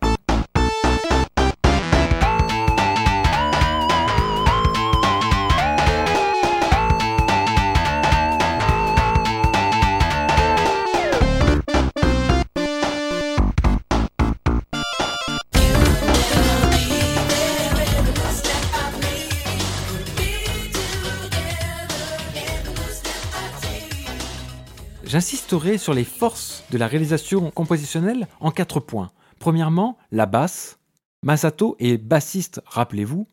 J'insisterai 25.14 25.78
sur 25.78 25.94
les 25.94 26.02
forces 26.02 26.64
de 26.72 26.76
la 26.76 26.88
réalisation 26.88 27.52
compositionnelle 27.52 28.26
en 28.40 28.50
quatre 28.50 28.80
points. 28.80 29.12
Premièrement, 29.38 29.96
la 30.10 30.26
basse. 30.26 30.80
Masato 31.22 31.76
est 31.78 31.98
bassiste, 31.98 32.60
rappelez-vous. 32.66 33.28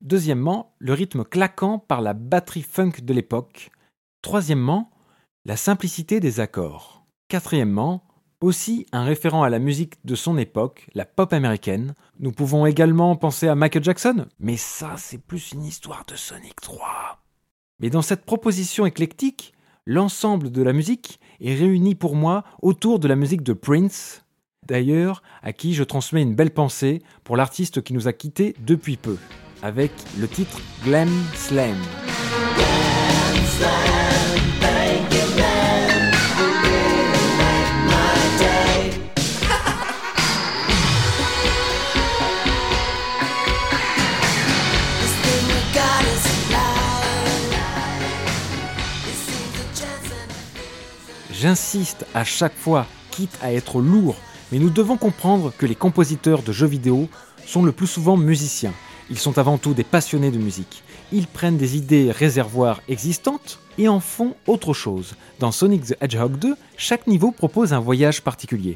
Deuxièmement, 0.00 0.74
le 0.78 0.94
rythme 0.94 1.24
claquant 1.24 1.80
par 1.80 2.00
la 2.00 2.14
batterie 2.14 2.62
funk 2.62 2.92
de 3.02 3.12
l'époque. 3.12 3.70
Troisièmement, 4.22 4.88
la 5.44 5.58
simplicité 5.58 6.18
des 6.18 6.40
accords. 6.40 7.04
Quatrièmement, 7.28 8.04
aussi 8.40 8.86
un 8.92 9.04
référent 9.04 9.42
à 9.42 9.50
la 9.50 9.58
musique 9.58 9.96
de 10.06 10.14
son 10.14 10.38
époque, 10.38 10.88
la 10.94 11.04
pop 11.04 11.34
américaine. 11.34 11.92
Nous 12.20 12.32
pouvons 12.32 12.64
également 12.64 13.14
penser 13.16 13.48
à 13.48 13.54
Michael 13.54 13.84
Jackson, 13.84 14.28
mais 14.40 14.56
ça 14.56 14.94
c'est 14.96 15.18
plus 15.18 15.52
une 15.52 15.66
histoire 15.66 16.06
de 16.08 16.16
Sonic 16.16 16.58
3. 16.62 17.22
Mais 17.80 17.90
dans 17.90 18.00
cette 18.00 18.24
proposition 18.24 18.86
éclectique, 18.86 19.52
l'ensemble 19.88 20.52
de 20.52 20.62
la 20.62 20.74
musique 20.74 21.18
est 21.40 21.54
réuni 21.54 21.94
pour 21.94 22.14
moi 22.14 22.44
autour 22.60 22.98
de 22.98 23.08
la 23.08 23.16
musique 23.16 23.42
de 23.42 23.54
Prince, 23.54 24.22
d'ailleurs 24.66 25.22
à 25.42 25.54
qui 25.54 25.72
je 25.72 25.82
transmets 25.82 26.20
une 26.20 26.34
belle 26.34 26.52
pensée 26.52 27.00
pour 27.24 27.38
l'artiste 27.38 27.82
qui 27.82 27.94
nous 27.94 28.06
a 28.06 28.12
quittés 28.12 28.54
depuis 28.60 28.98
peu, 28.98 29.16
avec 29.62 29.90
le 30.20 30.28
titre 30.28 30.60
Glam 30.84 31.08
Slam. 31.34 31.74
J'insiste 51.40 52.04
à 52.14 52.24
chaque 52.24 52.56
fois, 52.56 52.84
quitte 53.12 53.38
à 53.42 53.52
être 53.52 53.80
lourd, 53.80 54.16
mais 54.50 54.58
nous 54.58 54.70
devons 54.70 54.96
comprendre 54.96 55.52
que 55.56 55.66
les 55.66 55.76
compositeurs 55.76 56.42
de 56.42 56.50
jeux 56.50 56.66
vidéo 56.66 57.08
sont 57.46 57.62
le 57.62 57.70
plus 57.70 57.86
souvent 57.86 58.16
musiciens. 58.16 58.72
Ils 59.08 59.20
sont 59.20 59.38
avant 59.38 59.56
tout 59.56 59.72
des 59.72 59.84
passionnés 59.84 60.32
de 60.32 60.38
musique. 60.38 60.82
Ils 61.12 61.28
prennent 61.28 61.56
des 61.56 61.76
idées 61.76 62.10
réservoirs 62.10 62.80
existantes 62.88 63.60
et 63.78 63.88
en 63.88 64.00
font 64.00 64.34
autre 64.48 64.72
chose. 64.72 65.14
Dans 65.38 65.52
Sonic 65.52 65.84
the 65.84 65.94
Hedgehog 66.00 66.40
2, 66.40 66.56
chaque 66.76 67.06
niveau 67.06 67.30
propose 67.30 67.72
un 67.72 67.78
voyage 67.78 68.20
particulier. 68.22 68.74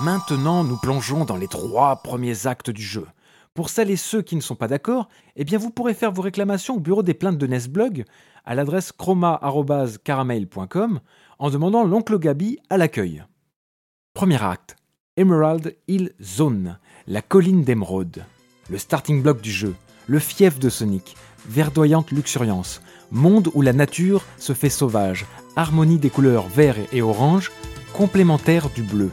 Maintenant, 0.00 0.64
nous 0.64 0.78
plongeons 0.78 1.24
dans 1.24 1.36
les 1.36 1.46
trois 1.46 1.94
premiers 2.02 2.48
actes 2.48 2.70
du 2.70 2.82
jeu. 2.82 3.06
Pour 3.54 3.68
celles 3.68 3.90
et 3.90 3.96
ceux 3.96 4.22
qui 4.22 4.36
ne 4.36 4.40
sont 4.40 4.54
pas 4.54 4.68
d'accord, 4.68 5.10
eh 5.36 5.44
bien 5.44 5.58
vous 5.58 5.68
pourrez 5.70 5.92
faire 5.92 6.12
vos 6.12 6.22
réclamations 6.22 6.76
au 6.76 6.80
bureau 6.80 7.02
des 7.02 7.12
plaintes 7.12 7.36
de 7.36 7.46
Nesblog 7.46 8.06
à 8.44 8.54
l'adresse 8.54 8.92
chroma.caramel.com 8.92 11.00
en 11.38 11.50
demandant 11.50 11.84
l'oncle 11.84 12.18
Gabi 12.18 12.58
à 12.70 12.78
l'accueil. 12.78 13.22
Premier 14.14 14.42
acte 14.42 14.76
Emerald 15.18 15.76
Hill 15.88 16.14
Zone, 16.22 16.78
la 17.06 17.20
colline 17.20 17.64
d'émeraude. 17.64 18.24
Le 18.70 18.78
starting 18.78 19.22
block 19.22 19.42
du 19.42 19.50
jeu. 19.50 19.74
le 20.06 20.18
fief 20.18 20.58
de 20.58 20.68
Sonic, 20.68 21.16
verdoyante 21.46 22.10
luxuriance, 22.10 22.82
monde 23.10 23.50
où 23.54 23.62
la 23.62 23.72
nature 23.72 24.24
se 24.38 24.52
fait 24.52 24.70
sauvage, 24.70 25.26
harmonie 25.56 25.98
des 25.98 26.10
couleurs 26.10 26.48
vert 26.48 26.76
et 26.92 27.02
orange, 27.02 27.52
complémentaire 27.92 28.70
du 28.70 28.82
bleu. 28.82 29.10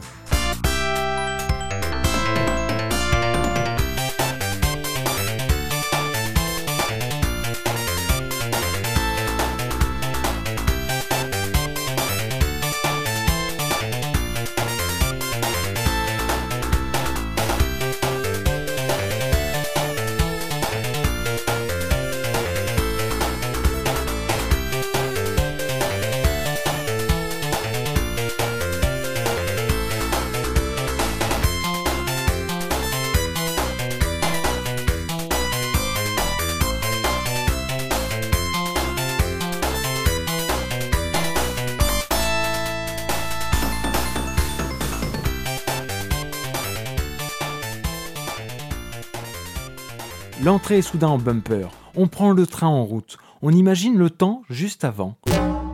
Est 50.68 50.82
soudain 50.82 51.08
en 51.08 51.18
bumper. 51.18 51.66
On 51.96 52.06
prend 52.06 52.30
le 52.30 52.46
train 52.46 52.68
en 52.68 52.84
route. 52.84 53.18
On 53.42 53.50
imagine 53.50 53.98
le 53.98 54.08
temps 54.08 54.42
juste 54.48 54.84
avant. 54.84 55.16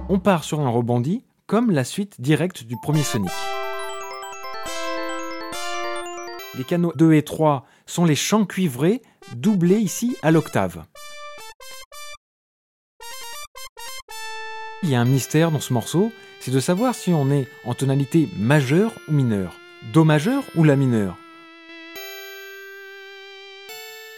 On 0.08 0.18
part 0.18 0.42
sur 0.42 0.60
un 0.60 0.70
rebondi, 0.70 1.22
comme 1.46 1.70
la 1.70 1.84
suite 1.84 2.18
directe 2.18 2.64
du 2.64 2.76
premier 2.82 3.02
Sonic. 3.02 3.30
Les 6.56 6.64
canaux 6.64 6.94
2 6.96 7.12
et 7.12 7.24
3 7.24 7.66
sont 7.84 8.06
les 8.06 8.14
chants 8.14 8.46
cuivrés, 8.46 9.02
doublés 9.34 9.80
ici 9.80 10.16
à 10.22 10.30
l'octave. 10.30 10.84
Il 14.82 14.88
y 14.88 14.94
a 14.94 15.00
un 15.02 15.04
mystère 15.04 15.50
dans 15.50 15.60
ce 15.60 15.74
morceau, 15.74 16.10
c'est 16.40 16.52
de 16.52 16.60
savoir 16.60 16.94
si 16.94 17.12
on 17.12 17.30
est 17.30 17.48
en 17.66 17.74
tonalité 17.74 18.30
majeure 18.38 18.92
ou 19.08 19.12
mineure. 19.12 19.52
Do 19.92 20.04
majeur 20.04 20.42
ou 20.54 20.64
La 20.64 20.76
mineure 20.76 21.18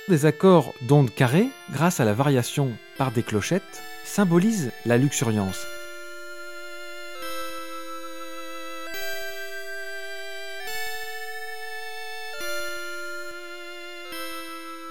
des 0.08 0.26
accords 0.26 0.74
d'ondes 0.82 1.14
carrées, 1.14 1.48
grâce 1.70 2.00
à 2.00 2.04
la 2.04 2.14
variation 2.14 2.72
par 2.96 3.12
des 3.12 3.22
clochettes, 3.22 3.82
symbolisent 4.04 4.72
la 4.86 4.98
luxuriance. 4.98 5.66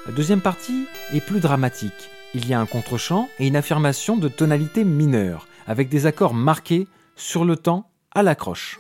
La 0.06 0.14
deuxième 0.14 0.42
partie 0.42 0.86
est 1.14 1.20
plus 1.20 1.42
dramatique. 1.42 2.10
Il 2.34 2.48
y 2.48 2.54
a 2.54 2.60
un 2.60 2.66
contre-champ 2.66 3.30
et 3.40 3.48
une 3.48 3.56
affirmation 3.56 4.16
de 4.16 4.30
tonalité 4.30 4.84
mineure, 4.84 5.48
avec 5.66 5.90
des 5.90 6.06
accords 6.06 6.34
marqués 6.34 6.88
sur 7.16 7.44
le 7.44 7.58
temps 7.58 7.90
à 8.14 8.24
l'accroche. 8.24 8.80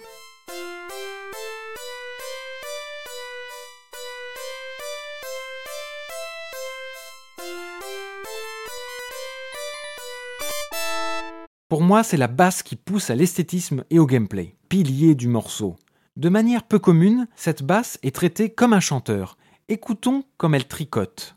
Pour 11.70 11.82
moi, 11.82 12.02
c'est 12.02 12.16
la 12.16 12.28
basse 12.28 12.64
qui 12.64 12.78
pousse 12.78 13.10
à 13.10 13.16
l'esthétisme 13.16 13.84
et 13.90 14.00
au 14.00 14.06
gameplay, 14.06 14.56
pilier 14.70 15.16
du 15.16 15.28
morceau. 15.28 15.76
De 16.16 16.30
manière 16.30 16.64
peu 16.64 16.80
commune, 16.80 17.28
cette 17.36 17.62
basse 17.62 18.00
est 18.04 18.15
traitée 18.15 18.50
comme 18.50 18.72
un 18.72 18.80
chanteur. 18.80 19.38
Écoutons 19.68 20.24
comme 20.38 20.56
elle 20.56 20.70
tricote. 20.70 21.37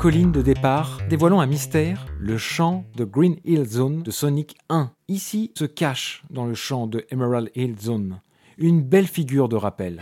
Colline 0.00 0.32
de 0.32 0.40
départ, 0.40 0.98
dévoilant 1.10 1.40
un 1.40 1.46
mystère, 1.46 2.06
le 2.18 2.38
champ 2.38 2.86
de 2.96 3.04
Green 3.04 3.36
Hill 3.44 3.66
Zone 3.66 4.02
de 4.02 4.10
Sonic 4.10 4.56
1. 4.70 4.92
Ici 5.08 5.52
se 5.54 5.66
cache 5.66 6.22
dans 6.30 6.46
le 6.46 6.54
champ 6.54 6.86
de 6.86 7.04
Emerald 7.10 7.50
Hill 7.54 7.76
Zone 7.78 8.22
une 8.56 8.80
belle 8.80 9.06
figure 9.06 9.50
de 9.50 9.56
rappel. 9.56 10.00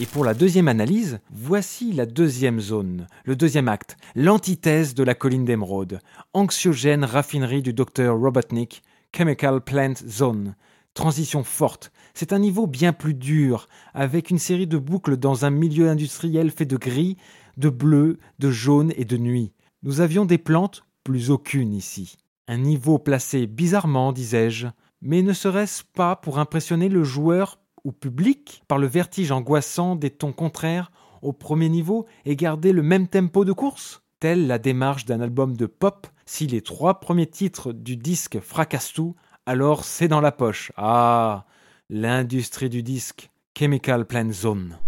Et 0.00 0.06
pour 0.06 0.24
la 0.24 0.32
deuxième 0.32 0.68
analyse, 0.68 1.20
voici 1.30 1.92
la 1.92 2.06
deuxième 2.06 2.60
zone, 2.60 3.06
le 3.24 3.36
deuxième 3.36 3.68
acte, 3.68 3.96
l'antithèse 4.14 4.94
de 4.94 5.04
la 5.04 5.14
colline 5.14 5.44
d'émeraude, 5.44 6.00
anxiogène 6.32 7.04
raffinerie 7.04 7.62
du 7.62 7.74
docteur 7.74 8.18
Robotnik, 8.18 8.82
Chemical 9.14 9.60
Plant 9.60 9.94
Zone. 10.08 10.56
Transition 10.94 11.44
forte, 11.44 11.92
c'est 12.14 12.32
un 12.32 12.38
niveau 12.38 12.66
bien 12.66 12.94
plus 12.94 13.14
dur, 13.14 13.68
avec 13.92 14.30
une 14.30 14.38
série 14.38 14.66
de 14.66 14.78
boucles 14.78 15.18
dans 15.18 15.44
un 15.44 15.50
milieu 15.50 15.90
industriel 15.90 16.50
fait 16.50 16.66
de 16.66 16.78
gris, 16.78 17.18
de 17.58 17.68
bleu, 17.68 18.18
de 18.38 18.50
jaune 18.50 18.92
et 18.96 19.04
de 19.04 19.18
nuit. 19.18 19.52
Nous 19.82 20.00
avions 20.00 20.24
des 20.24 20.38
plantes, 20.38 20.84
plus 21.04 21.30
aucune 21.30 21.74
ici. 21.74 22.16
Un 22.48 22.58
niveau 22.58 22.98
placé 22.98 23.46
bizarrement, 23.46 24.12
disais-je, 24.12 24.68
mais 25.02 25.22
ne 25.22 25.32
serait-ce 25.32 25.82
pas 25.94 26.16
pour 26.16 26.38
impressionner 26.38 26.88
le 26.88 27.04
joueur 27.04 27.58
ou 27.84 27.92
public 27.92 28.62
par 28.68 28.78
le 28.78 28.86
vertige 28.86 29.32
angoissant 29.32 29.96
des 29.96 30.10
tons 30.10 30.32
contraires 30.32 30.92
au 31.22 31.32
premier 31.32 31.68
niveau 31.68 32.06
et 32.24 32.36
garder 32.36 32.72
le 32.72 32.82
même 32.82 33.08
tempo 33.08 33.44
de 33.44 33.52
course? 33.52 34.02
Telle 34.20 34.46
la 34.46 34.58
démarche 34.58 35.04
d'un 35.04 35.20
album 35.20 35.56
de 35.56 35.66
pop, 35.66 36.06
si 36.26 36.46
les 36.46 36.60
trois 36.60 37.00
premiers 37.00 37.26
titres 37.26 37.72
du 37.72 37.96
disque 37.96 38.38
fracassent 38.40 38.92
tout, 38.92 39.16
alors 39.46 39.84
c'est 39.84 40.08
dans 40.08 40.20
la 40.20 40.32
poche. 40.32 40.70
Ah, 40.76 41.44
l'industrie 41.90 42.68
du 42.68 42.82
disque, 42.82 43.30
Chemical 43.58 44.06
Plant 44.06 44.30
Zone. 44.30 44.78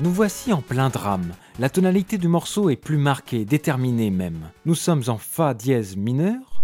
Nous 0.00 0.12
voici 0.12 0.52
en 0.52 0.62
plein 0.62 0.90
drame. 0.90 1.32
La 1.58 1.68
tonalité 1.68 2.18
du 2.18 2.28
morceau 2.28 2.70
est 2.70 2.76
plus 2.76 2.98
marquée, 2.98 3.44
déterminée 3.44 4.10
même. 4.10 4.50
Nous 4.64 4.76
sommes 4.76 5.02
en 5.08 5.18
Fa 5.18 5.54
dièse 5.54 5.96
mineur. 5.96 6.62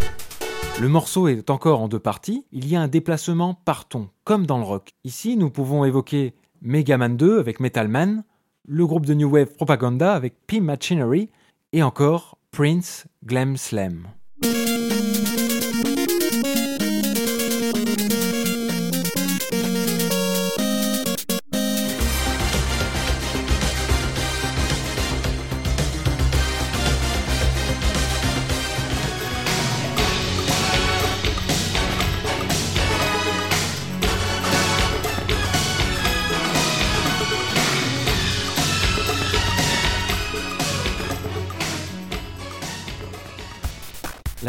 Le 0.81 0.89
morceau 0.89 1.27
est 1.27 1.51
encore 1.51 1.81
en 1.81 1.89
deux 1.89 1.99
parties. 1.99 2.47
Il 2.53 2.69
y 2.69 2.77
a 2.77 2.81
un 2.81 2.87
déplacement 2.87 3.55
par 3.55 3.89
ton, 3.89 4.09
comme 4.23 4.47
dans 4.47 4.59
le 4.59 4.65
rock. 4.65 4.93
Ici, 5.03 5.37
nous 5.37 5.51
pouvons 5.51 5.85
évoquer 5.85 6.35
Mega 6.63 6.97
Man 6.97 7.17
2 7.17 7.41
avec 7.41 7.59
Metal 7.59 7.89
Man, 7.89 8.23
le 8.69 8.87
groupe 8.87 9.05
de 9.05 9.15
New 9.15 9.29
Wave 9.29 9.53
Propaganda 9.53 10.15
avec 10.15 10.47
P 10.47 10.61
Machinery, 10.61 11.29
et 11.73 11.83
encore 11.83 12.39
Prince 12.53 13.09
Glam 13.25 13.57
Slam. 13.57 14.07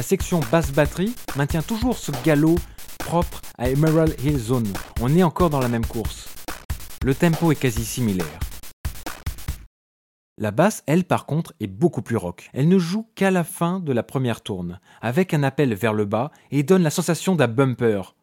Section 0.05 0.39
basse 0.51 0.71
batterie 0.71 1.15
maintient 1.35 1.63
toujours 1.63 1.97
ce 1.97 2.11
galop 2.23 2.59
propre 2.99 3.41
à 3.57 3.69
Emerald 3.69 4.15
Hill 4.23 4.37
Zone. 4.37 4.71
On 5.01 5.15
est 5.15 5.23
encore 5.23 5.49
dans 5.49 5.59
la 5.59 5.67
même 5.67 5.85
course. 5.85 6.29
Le 7.03 7.15
tempo 7.15 7.51
est 7.51 7.55
quasi 7.55 7.83
similaire. 7.83 8.39
La 10.37 10.51
basse, 10.51 10.83
elle, 10.85 11.05
par 11.05 11.25
contre, 11.25 11.53
est 11.59 11.67
beaucoup 11.67 12.03
plus 12.03 12.17
rock. 12.17 12.51
Elle 12.53 12.67
ne 12.67 12.77
joue 12.77 13.07
qu'à 13.15 13.31
la 13.31 13.43
fin 13.43 13.79
de 13.79 13.93
la 13.93 14.03
première 14.03 14.41
tourne, 14.41 14.79
avec 15.01 15.33
un 15.33 15.41
appel 15.41 15.73
vers 15.73 15.93
le 15.93 16.05
bas 16.05 16.29
et 16.51 16.61
donne 16.61 16.83
la 16.83 16.91
sensation 16.91 17.35
d'un 17.35 17.47
bumper. 17.47 18.13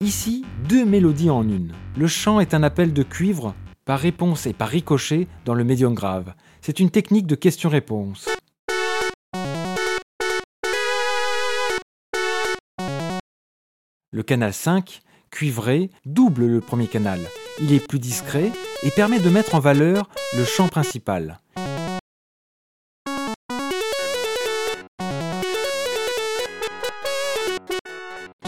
Ici, 0.00 0.43
deux 0.68 0.84
mélodies 0.84 1.30
en 1.30 1.46
une. 1.46 1.72
Le 1.96 2.06
chant 2.06 2.40
est 2.40 2.54
un 2.54 2.62
appel 2.62 2.92
de 2.92 3.02
cuivre 3.02 3.54
par 3.84 3.98
réponse 3.98 4.46
et 4.46 4.54
par 4.54 4.68
ricochet 4.68 5.28
dans 5.44 5.54
le 5.54 5.62
médium 5.62 5.94
grave. 5.94 6.34
C'est 6.62 6.80
une 6.80 6.90
technique 6.90 7.26
de 7.26 7.34
question-réponse. 7.34 8.28
Le 14.10 14.22
canal 14.22 14.54
5, 14.54 15.02
cuivré, 15.30 15.90
double 16.06 16.46
le 16.46 16.60
premier 16.60 16.86
canal. 16.86 17.20
Il 17.60 17.72
est 17.72 17.86
plus 17.86 17.98
discret 17.98 18.50
et 18.84 18.90
permet 18.90 19.18
de 19.18 19.28
mettre 19.28 19.54
en 19.54 19.60
valeur 19.60 20.08
le 20.36 20.44
chant 20.44 20.68
principal. 20.68 21.40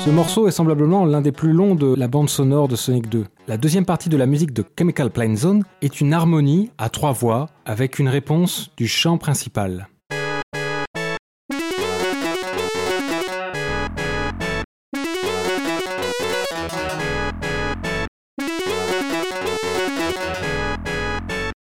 Ce 0.07 0.11
morceau 0.12 0.47
est 0.47 0.53
semblablement 0.53 1.05
l'un 1.05 1.21
des 1.21 1.33
plus 1.33 1.53
longs 1.53 1.75
de 1.75 1.92
la 1.97 2.07
bande 2.07 2.29
sonore 2.29 2.69
de 2.69 2.77
Sonic 2.77 3.09
2. 3.09 3.25
La 3.49 3.57
deuxième 3.57 3.85
partie 3.85 4.09
de 4.09 4.16
la 4.16 4.27
musique 4.27 4.53
de 4.53 4.62
Chemical 4.79 5.11
Plane 5.11 5.37
Zone 5.37 5.64
est 5.83 6.01
une 6.01 6.12
harmonie 6.12 6.71
à 6.79 6.90
trois 6.90 7.11
voix 7.11 7.49
avec 7.64 7.99
une 7.99 8.09
réponse 8.09 8.71
du 8.77 8.87
chant 8.87 9.19
principal. 9.19 9.88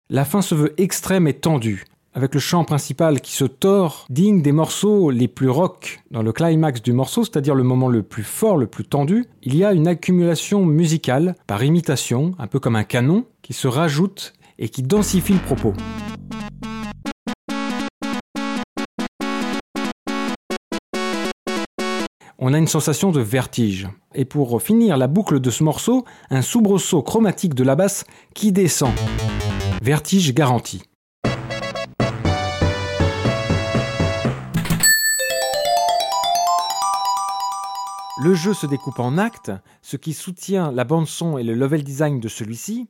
La 0.09 0.23
fin 0.23 0.41
se 0.41 0.55
veut 0.55 0.73
extrême 0.81 1.27
et 1.27 1.33
tendue, 1.33 1.83
avec 2.13 2.33
le 2.33 2.39
chant 2.39 2.63
principal 2.63 3.21
qui 3.21 3.33
se 3.33 3.45
tord, 3.45 4.05
digne 4.09 4.41
des 4.41 4.51
morceaux 4.51 5.09
les 5.11 5.27
plus 5.27 5.49
rock. 5.49 6.01
Dans 6.11 6.21
le 6.21 6.31
climax 6.31 6.81
du 6.81 6.93
morceau, 6.93 7.23
c'est-à-dire 7.23 7.55
le 7.55 7.63
moment 7.63 7.87
le 7.87 8.03
plus 8.03 8.23
fort, 8.23 8.57
le 8.57 8.67
plus 8.67 8.85
tendu, 8.85 9.25
il 9.43 9.55
y 9.55 9.63
a 9.63 9.73
une 9.73 9.87
accumulation 9.87 10.65
musicale, 10.65 11.35
par 11.47 11.63
imitation, 11.63 12.33
un 12.39 12.47
peu 12.47 12.59
comme 12.59 12.75
un 12.75 12.83
canon, 12.83 13.25
qui 13.41 13.53
se 13.53 13.67
rajoute 13.67 14.33
et 14.57 14.69
qui 14.69 14.83
densifie 14.83 15.33
le 15.33 15.39
propos. 15.39 15.73
on 22.39 22.53
a 22.53 22.57
une 22.57 22.67
sensation 22.67 23.11
de 23.11 23.19
vertige. 23.19 23.89
Et 24.15 24.25
pour 24.25 24.61
finir 24.61 24.97
la 24.97 25.07
boucle 25.07 25.39
de 25.39 25.49
ce 25.51 25.63
morceau, 25.63 26.05
un 26.29 26.41
soubresaut 26.41 27.03
chromatique 27.03 27.53
de 27.53 27.63
la 27.63 27.75
basse 27.75 28.05
qui 28.33 28.51
descend. 28.51 28.93
Vertige 29.81 30.33
garanti. 30.33 30.81
Le 38.21 38.33
jeu 38.35 38.53
se 38.53 38.65
découpe 38.65 38.99
en 38.99 39.17
actes, 39.17 39.51
ce 39.81 39.95
qui 39.95 40.13
soutient 40.13 40.73
la 40.73 40.83
bande-son 40.83 41.37
et 41.37 41.43
le 41.43 41.53
level 41.53 41.83
design 41.83 42.19
de 42.19 42.27
celui-ci, 42.27 42.89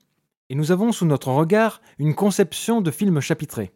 et 0.49 0.55
nous 0.55 0.71
avons 0.71 0.91
sous 0.91 1.05
notre 1.05 1.31
regard 1.31 1.81
une 1.99 2.15
conception 2.15 2.81
de 2.81 2.89
film 2.89 3.19
chapitré. 3.19 3.71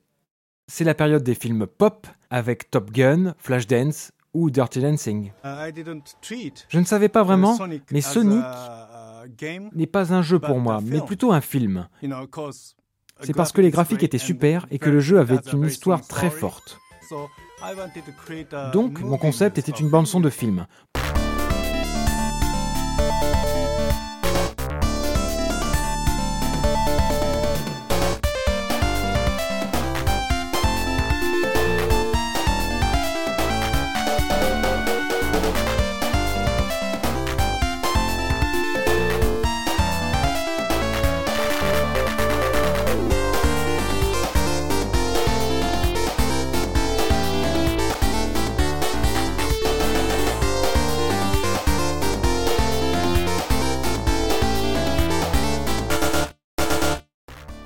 C'est 0.68 0.84
la 0.84 0.96
période 0.96 1.22
des 1.22 1.36
films 1.36 1.68
pop 1.68 2.08
avec 2.32 2.72
Top 2.72 2.90
Gun, 2.90 3.36
Flashdance 3.38 4.14
ou 4.34 4.50
Dirty 4.50 4.82
Dancing. 4.82 5.32
Je 5.44 6.80
ne 6.80 6.86
savais 6.86 7.10
pas 7.10 7.22
vraiment, 7.22 7.56
mais 7.92 8.02
Sonic 8.02 8.44
n'est 9.76 9.86
pas 9.86 10.12
un 10.12 10.24
jeu 10.24 10.40
pour 10.40 10.60
moi, 10.60 10.80
mais 10.84 11.02
plutôt 11.02 11.34
un 11.34 11.42
film. 11.42 11.88
C'est 13.22 13.36
parce 13.36 13.52
que 13.52 13.62
les 13.62 13.70
graphiques 13.70 14.02
étaient 14.02 14.18
super 14.18 14.66
et 14.72 14.80
que 14.80 14.90
le 14.90 15.02
jeu 15.02 15.20
avait 15.20 15.38
une 15.54 15.68
histoire 15.68 16.02
très 16.02 16.32
forte. 16.32 16.80
Donc, 18.74 19.00
mon 19.02 19.20
concept 19.20 19.60
était 19.60 19.72
une 19.72 19.90
bande-son 19.90 20.20
de 20.20 20.32
film. 20.32 20.66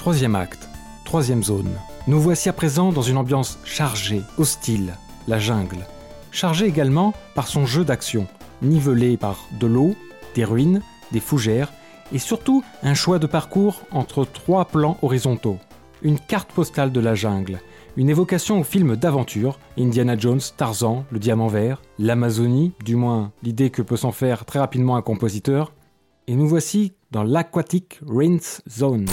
Troisième 0.07 0.35
acte, 0.35 0.69
troisième 1.03 1.43
zone. 1.43 1.69
Nous 2.07 2.21
voici 2.21 2.47
à 2.47 2.53
présent 2.53 2.93
dans 2.93 3.01
une 3.01 3.17
ambiance 3.17 3.59
chargée, 3.65 4.21
hostile, 4.37 4.93
la 5.27 5.37
jungle. 5.37 5.85
Chargée 6.31 6.65
également 6.65 7.13
par 7.35 7.49
son 7.49 7.65
jeu 7.65 7.83
d'action, 7.83 8.25
nivelé 8.61 9.17
par 9.17 9.43
de 9.59 9.67
l'eau, 9.67 9.95
des 10.33 10.45
ruines, 10.45 10.81
des 11.11 11.19
fougères 11.19 11.73
et 12.13 12.19
surtout 12.19 12.63
un 12.83 12.93
choix 12.93 13.19
de 13.19 13.27
parcours 13.27 13.81
entre 13.91 14.23
trois 14.23 14.63
plans 14.63 14.97
horizontaux. 15.01 15.57
Une 16.01 16.19
carte 16.19 16.53
postale 16.53 16.93
de 16.93 17.01
la 17.01 17.13
jungle, 17.13 17.59
une 17.97 18.09
évocation 18.09 18.61
au 18.61 18.63
film 18.63 18.95
d'aventure, 18.95 19.59
Indiana 19.77 20.17
Jones, 20.17 20.39
Tarzan, 20.55 21.03
le 21.11 21.19
diamant 21.19 21.47
vert, 21.47 21.81
l'Amazonie, 21.99 22.71
du 22.85 22.95
moins 22.95 23.33
l'idée 23.43 23.71
que 23.71 23.81
peut 23.81 23.97
s'en 23.97 24.13
faire 24.13 24.45
très 24.45 24.59
rapidement 24.59 24.95
un 24.95 25.01
compositeur. 25.01 25.73
Et 26.27 26.35
nous 26.35 26.47
voici 26.47 26.93
dans 27.11 27.23
l'Aquatic 27.23 27.99
Rinse 28.07 28.61
Zone. 28.69 29.07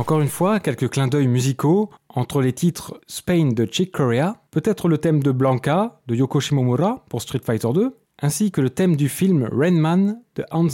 Encore 0.00 0.22
une 0.22 0.28
fois, 0.28 0.60
quelques 0.60 0.88
clins 0.88 1.08
d'œil 1.08 1.28
musicaux 1.28 1.90
entre 2.08 2.40
les 2.40 2.54
titres 2.54 2.98
Spain 3.06 3.48
de 3.52 3.68
Chick 3.70 3.92
Corea, 3.92 4.36
peut-être 4.50 4.88
le 4.88 4.96
thème 4.96 5.22
de 5.22 5.30
Blanca 5.30 6.00
de 6.06 6.14
Yoko 6.14 6.40
Shimomura 6.40 7.04
pour 7.10 7.20
Street 7.20 7.42
Fighter 7.44 7.68
2, 7.74 7.94
ainsi 8.22 8.50
que 8.50 8.62
le 8.62 8.70
thème 8.70 8.96
du 8.96 9.10
film 9.10 9.46
Rain 9.52 9.72
Man 9.72 10.22
de 10.36 10.44
Hans. 10.52 10.68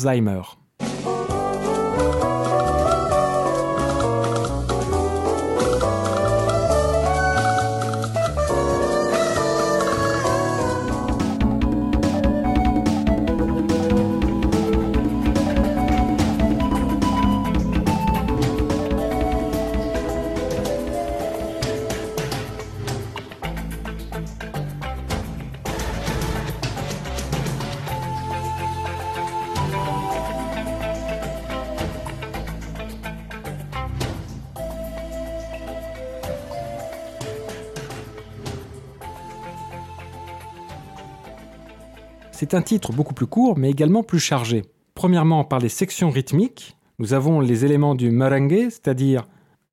C'est 42.49 42.57
un 42.57 42.63
titre 42.63 42.93
beaucoup 42.93 43.13
plus 43.13 43.27
court, 43.27 43.59
mais 43.59 43.71
également 43.71 44.05
plus 44.05 44.21
chargé. 44.21 44.63
Premièrement, 44.95 45.43
par 45.43 45.59
les 45.59 45.69
sections 45.69 46.11
rythmiques, 46.11 46.77
nous 47.01 47.13
avons 47.13 47.41
les 47.41 47.65
éléments 47.65 47.97
du 47.97 48.13
merengue, 48.13 48.69
c'est-à-dire 48.71 49.27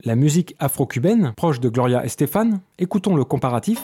la 0.04 0.16
musique 0.16 0.56
afro-cubaine, 0.58 1.34
proche 1.38 1.60
de 1.60 1.70
Gloria 1.70 2.04
Estefan. 2.04 2.62
Écoutons 2.80 3.16
le 3.16 3.26
comparatif. 3.26 3.80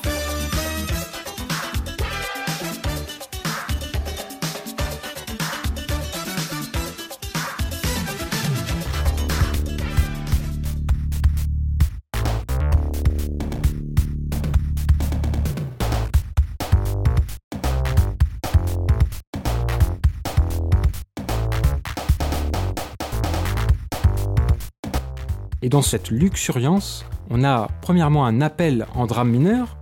Dans 25.69 25.83
cette 25.83 26.09
luxuriance, 26.09 27.05
on 27.29 27.43
a 27.43 27.67
premièrement 27.83 28.25
un 28.25 28.41
appel 28.41 28.87
en 28.95 29.05
drame 29.05 29.29
mineur, 29.29 29.77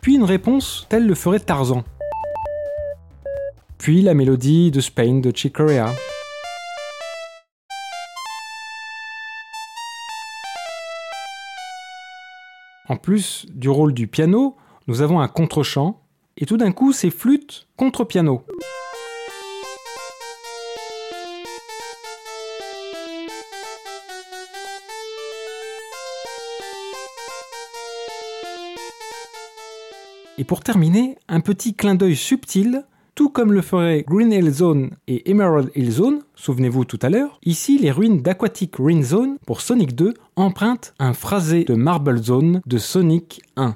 puis 0.00 0.16
une 0.16 0.24
réponse 0.24 0.84
telle 0.88 1.06
le 1.06 1.14
ferait 1.14 1.38
Tarzan. 1.38 1.84
Puis 3.78 4.02
la 4.02 4.14
mélodie 4.14 4.72
de 4.72 4.80
Spain 4.80 5.20
de 5.20 5.30
Chick 5.32 5.52
Corea. 5.52 5.92
En 12.88 12.96
plus 12.96 13.46
du 13.54 13.68
rôle 13.68 13.94
du 13.94 14.08
piano, 14.08 14.56
nous 14.88 15.02
avons 15.02 15.20
un 15.20 15.28
contre-champ, 15.28 16.02
et 16.36 16.46
tout 16.46 16.56
d'un 16.56 16.72
coup 16.72 16.92
c'est 16.92 17.10
flûte 17.10 17.68
contre 17.76 18.02
piano. 18.02 18.44
Pour 30.46 30.62
terminer, 30.62 31.16
un 31.28 31.40
petit 31.40 31.74
clin 31.74 31.94
d'œil 31.94 32.16
subtil, 32.16 32.84
tout 33.14 33.30
comme 33.30 33.52
le 33.52 33.62
ferait 33.62 34.04
Green 34.06 34.32
Hill 34.32 34.50
Zone 34.50 34.90
et 35.08 35.30
Emerald 35.30 35.70
Hill 35.74 35.90
Zone, 35.90 36.20
souvenez-vous 36.34 36.84
tout 36.84 36.98
à 37.02 37.10
l'heure, 37.10 37.38
ici 37.44 37.78
les 37.78 37.90
ruines 37.90 38.22
d'Aquatic 38.22 38.76
Ruin 38.76 39.02
Zone 39.02 39.38
pour 39.46 39.60
Sonic 39.60 39.94
2 39.94 40.14
empruntent 40.36 40.94
un 40.98 41.14
phrasé 41.14 41.64
de 41.64 41.74
Marble 41.74 42.22
Zone 42.22 42.60
de 42.66 42.78
Sonic 42.78 43.42
1. 43.56 43.74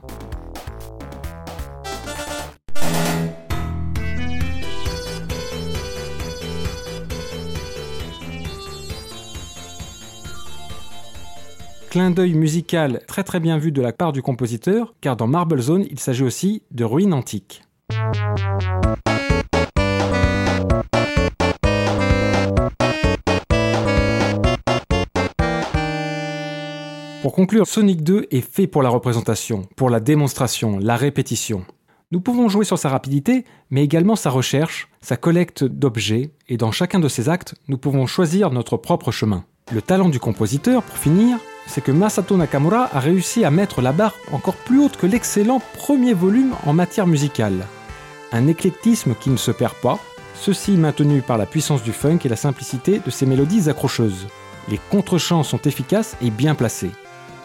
Clin 11.91 12.13
d'œil 12.13 12.35
musical 12.35 13.01
très 13.09 13.25
très 13.25 13.41
bien 13.41 13.59
vu 13.59 13.73
de 13.73 13.83
la 13.83 13.93
part 13.93 14.13
du 14.13 14.23
compositeur, 14.23 14.95
car 15.01 15.17
dans 15.17 15.27
Marble 15.27 15.61
Zone, 15.61 15.85
il 15.91 15.99
s'agit 15.99 16.23
aussi 16.23 16.63
de 16.71 16.85
ruines 16.85 17.13
antiques. 17.13 17.65
Pour 27.23 27.33
conclure, 27.33 27.67
Sonic 27.67 28.05
2 28.05 28.29
est 28.31 28.41
fait 28.41 28.69
pour 28.69 28.85
la 28.85 28.89
représentation, 28.89 29.63
pour 29.75 29.91
la 29.91 29.99
démonstration, 29.99 30.79
la 30.79 30.95
répétition. 30.95 31.65
Nous 32.13 32.21
pouvons 32.21 32.49
jouer 32.49 32.65
sur 32.65 32.79
sa 32.79 32.89
rapidité, 32.89 33.45
mais 33.71 33.83
également 33.83 34.15
sa 34.15 34.31
recherche, 34.31 34.89
sa 35.01 35.17
collecte 35.17 35.65
d'objets, 35.65 36.31
et 36.49 36.57
dans 36.57 36.71
chacun 36.71 37.01
de 37.01 37.09
ces 37.09 37.29
actes, 37.29 37.57
nous 37.67 37.79
pouvons 37.79 38.07
choisir 38.07 38.53
notre 38.53 38.77
propre 38.77 39.11
chemin. 39.11 39.45
Le 39.73 39.83
talent 39.83 40.09
du 40.09 40.21
compositeur, 40.21 40.85
pour 40.85 40.97
finir, 40.97 41.39
c'est 41.71 41.81
que 41.81 41.93
Masato 41.93 42.37
Nakamura 42.37 42.89
a 42.93 42.99
réussi 42.99 43.45
à 43.45 43.51
mettre 43.51 43.81
la 43.81 43.93
barre 43.93 44.17
encore 44.33 44.57
plus 44.57 44.81
haute 44.81 44.97
que 44.97 45.07
l'excellent 45.07 45.63
premier 45.75 46.15
volume 46.15 46.55
en 46.67 46.73
matière 46.73 47.07
musicale. 47.07 47.65
Un 48.33 48.49
éclectisme 48.49 49.15
qui 49.15 49.31
ne 49.31 49.37
se 49.37 49.53
perd 49.53 49.75
pas, 49.75 49.99
ceci 50.35 50.73
maintenu 50.73 51.23
par 51.23 51.39
la 51.39 51.47
puissance 51.47 51.83
du 51.83 51.93
funk 51.93 52.19
et 52.25 52.29
la 52.29 52.37
simplicité 52.37 53.01
de 53.05 53.11
ses 53.11 53.25
mélodies 53.25 53.71
accrocheuses. 53.71 54.27
Les 54.69 54.81
contre-chants 54.91 55.45
sont 55.45 55.63
efficaces 55.63 56.17
et 56.21 56.31
bien 56.31 56.57
placés. 56.57 56.91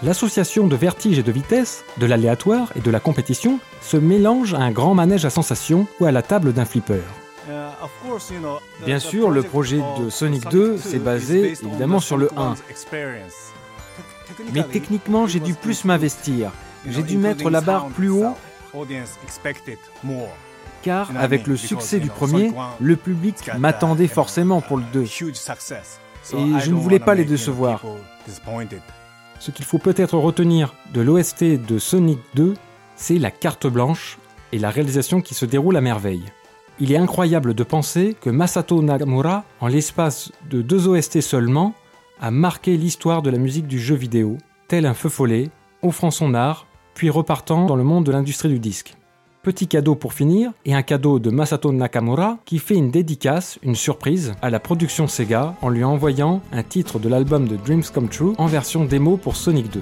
L'association 0.04 0.68
de 0.68 0.76
vertige 0.76 1.20
et 1.20 1.24
de 1.24 1.32
vitesse, 1.32 1.86
de 1.98 2.06
l'aléatoire 2.06 2.72
et 2.76 2.82
de 2.82 2.92
la 2.92 3.00
compétition 3.00 3.60
se 3.82 3.98
mélange 3.98 4.56
à 4.56 4.60
un 4.60 4.72
grand 4.72 4.96
manège 4.96 5.26
à 5.26 5.30
sensations 5.30 5.88
ou 6.00 6.06
à 6.06 6.12
la 6.12 6.22
table 6.22 6.52
d'un 6.52 6.66
flipper. 6.66 7.02
Bien 8.86 9.00
sûr, 9.00 9.30
le 9.30 9.44
projet 9.44 9.82
de 10.00 10.10
Sonic 10.10 10.50
2 10.50 10.78
s'est 10.78 11.00
basé 11.00 11.54
évidemment 11.64 12.00
sur 12.00 12.18
le 12.18 12.30
1. 12.36 12.56
Mais 14.54 14.64
techniquement, 14.64 15.28
j'ai 15.28 15.40
dû 15.40 15.54
plus 15.54 15.86
m'investir. 15.86 16.52
J'ai 16.88 17.04
dû 17.04 17.18
mettre 17.18 17.50
la 17.50 17.62
barre 17.62 17.88
plus 17.88 18.10
haut 18.10 18.36
car 20.86 21.12
avec 21.18 21.48
le 21.48 21.58
succès 21.58 22.00
du 22.00 22.10
premier, 22.10 22.52
le 22.80 22.96
public 22.96 23.50
m'attendait 23.58 24.08
forcément 24.08 24.62
pour 24.62 24.78
le 24.78 24.84
2. 24.94 25.02
Et 25.02 25.06
je 26.60 26.70
ne 26.70 26.76
voulais 26.76 27.00
pas 27.00 27.16
les 27.16 27.26
décevoir. 27.26 27.84
Ce 29.40 29.52
qu'il 29.52 29.66
faut 29.66 29.80
peut-être 29.80 30.18
retenir 30.18 30.76
de 30.94 31.02
l'OST 31.02 31.44
de 31.44 31.80
Sonic 31.80 32.20
2, 32.36 32.54
c'est 32.96 33.18
la 33.18 33.32
carte 33.32 33.68
blanche 33.68 34.18
et 34.52 34.60
la 34.60 34.70
réalisation 34.70 35.22
qui 35.22 35.34
se 35.34 35.46
déroule 35.46 35.76
à 35.76 35.82
merveille. 35.82 36.24
Il 36.80 36.92
est 36.92 36.98
incroyable 36.98 37.54
de 37.54 37.64
penser 37.64 38.16
que 38.20 38.30
Masato 38.30 38.82
Nagamura, 38.82 39.44
en 39.62 39.68
l'espace 39.68 40.32
de 40.50 40.62
deux 40.62 40.88
OST 40.88 41.22
seulement, 41.22 41.74
a 42.20 42.32
marqué 42.32 42.78
l'histoire 42.78 43.22
de 43.22 43.30
la 43.30 43.38
musique 43.38 43.68
du 43.68 43.80
jeu 43.80 43.96
vidéo, 43.96 44.38
tel 44.68 44.86
un 44.86 44.94
feu 44.94 45.10
follet, 45.10 45.50
offrant 45.82 46.12
son 46.12 46.34
art, 46.34 46.68
puis 46.94 47.10
repartant 47.10 47.66
dans 47.66 47.76
le 47.76 47.84
monde 47.84 48.06
de 48.06 48.12
l'industrie 48.12 48.50
du 48.50 48.60
disque. 48.60 48.96
Petit 49.44 49.68
cadeau 49.68 49.94
pour 49.94 50.14
finir, 50.14 50.52
et 50.66 50.74
un 50.74 50.82
cadeau 50.82 51.20
de 51.20 51.30
Masato 51.30 51.72
Nakamura 51.72 52.40
qui 52.46 52.58
fait 52.58 52.76
une 52.76 52.90
dédicace, 52.90 53.60
une 53.62 53.76
surprise, 53.76 54.34
à 54.42 54.50
la 54.50 54.60
production 54.60 55.08
Sega 55.08 55.56
en 55.62 55.70
lui 55.70 55.84
envoyant 55.84 56.42
un 56.52 56.64
titre 56.64 56.98
de 56.98 57.10
l'album 57.10 57.48
de 57.48 57.56
Dreams 57.56 57.84
Come 57.94 58.10
True 58.10 58.34
en 58.38 58.48
version 58.48 58.86
démo 58.86 59.18
pour 59.18 59.36
Sonic 59.36 59.72
2. 59.72 59.82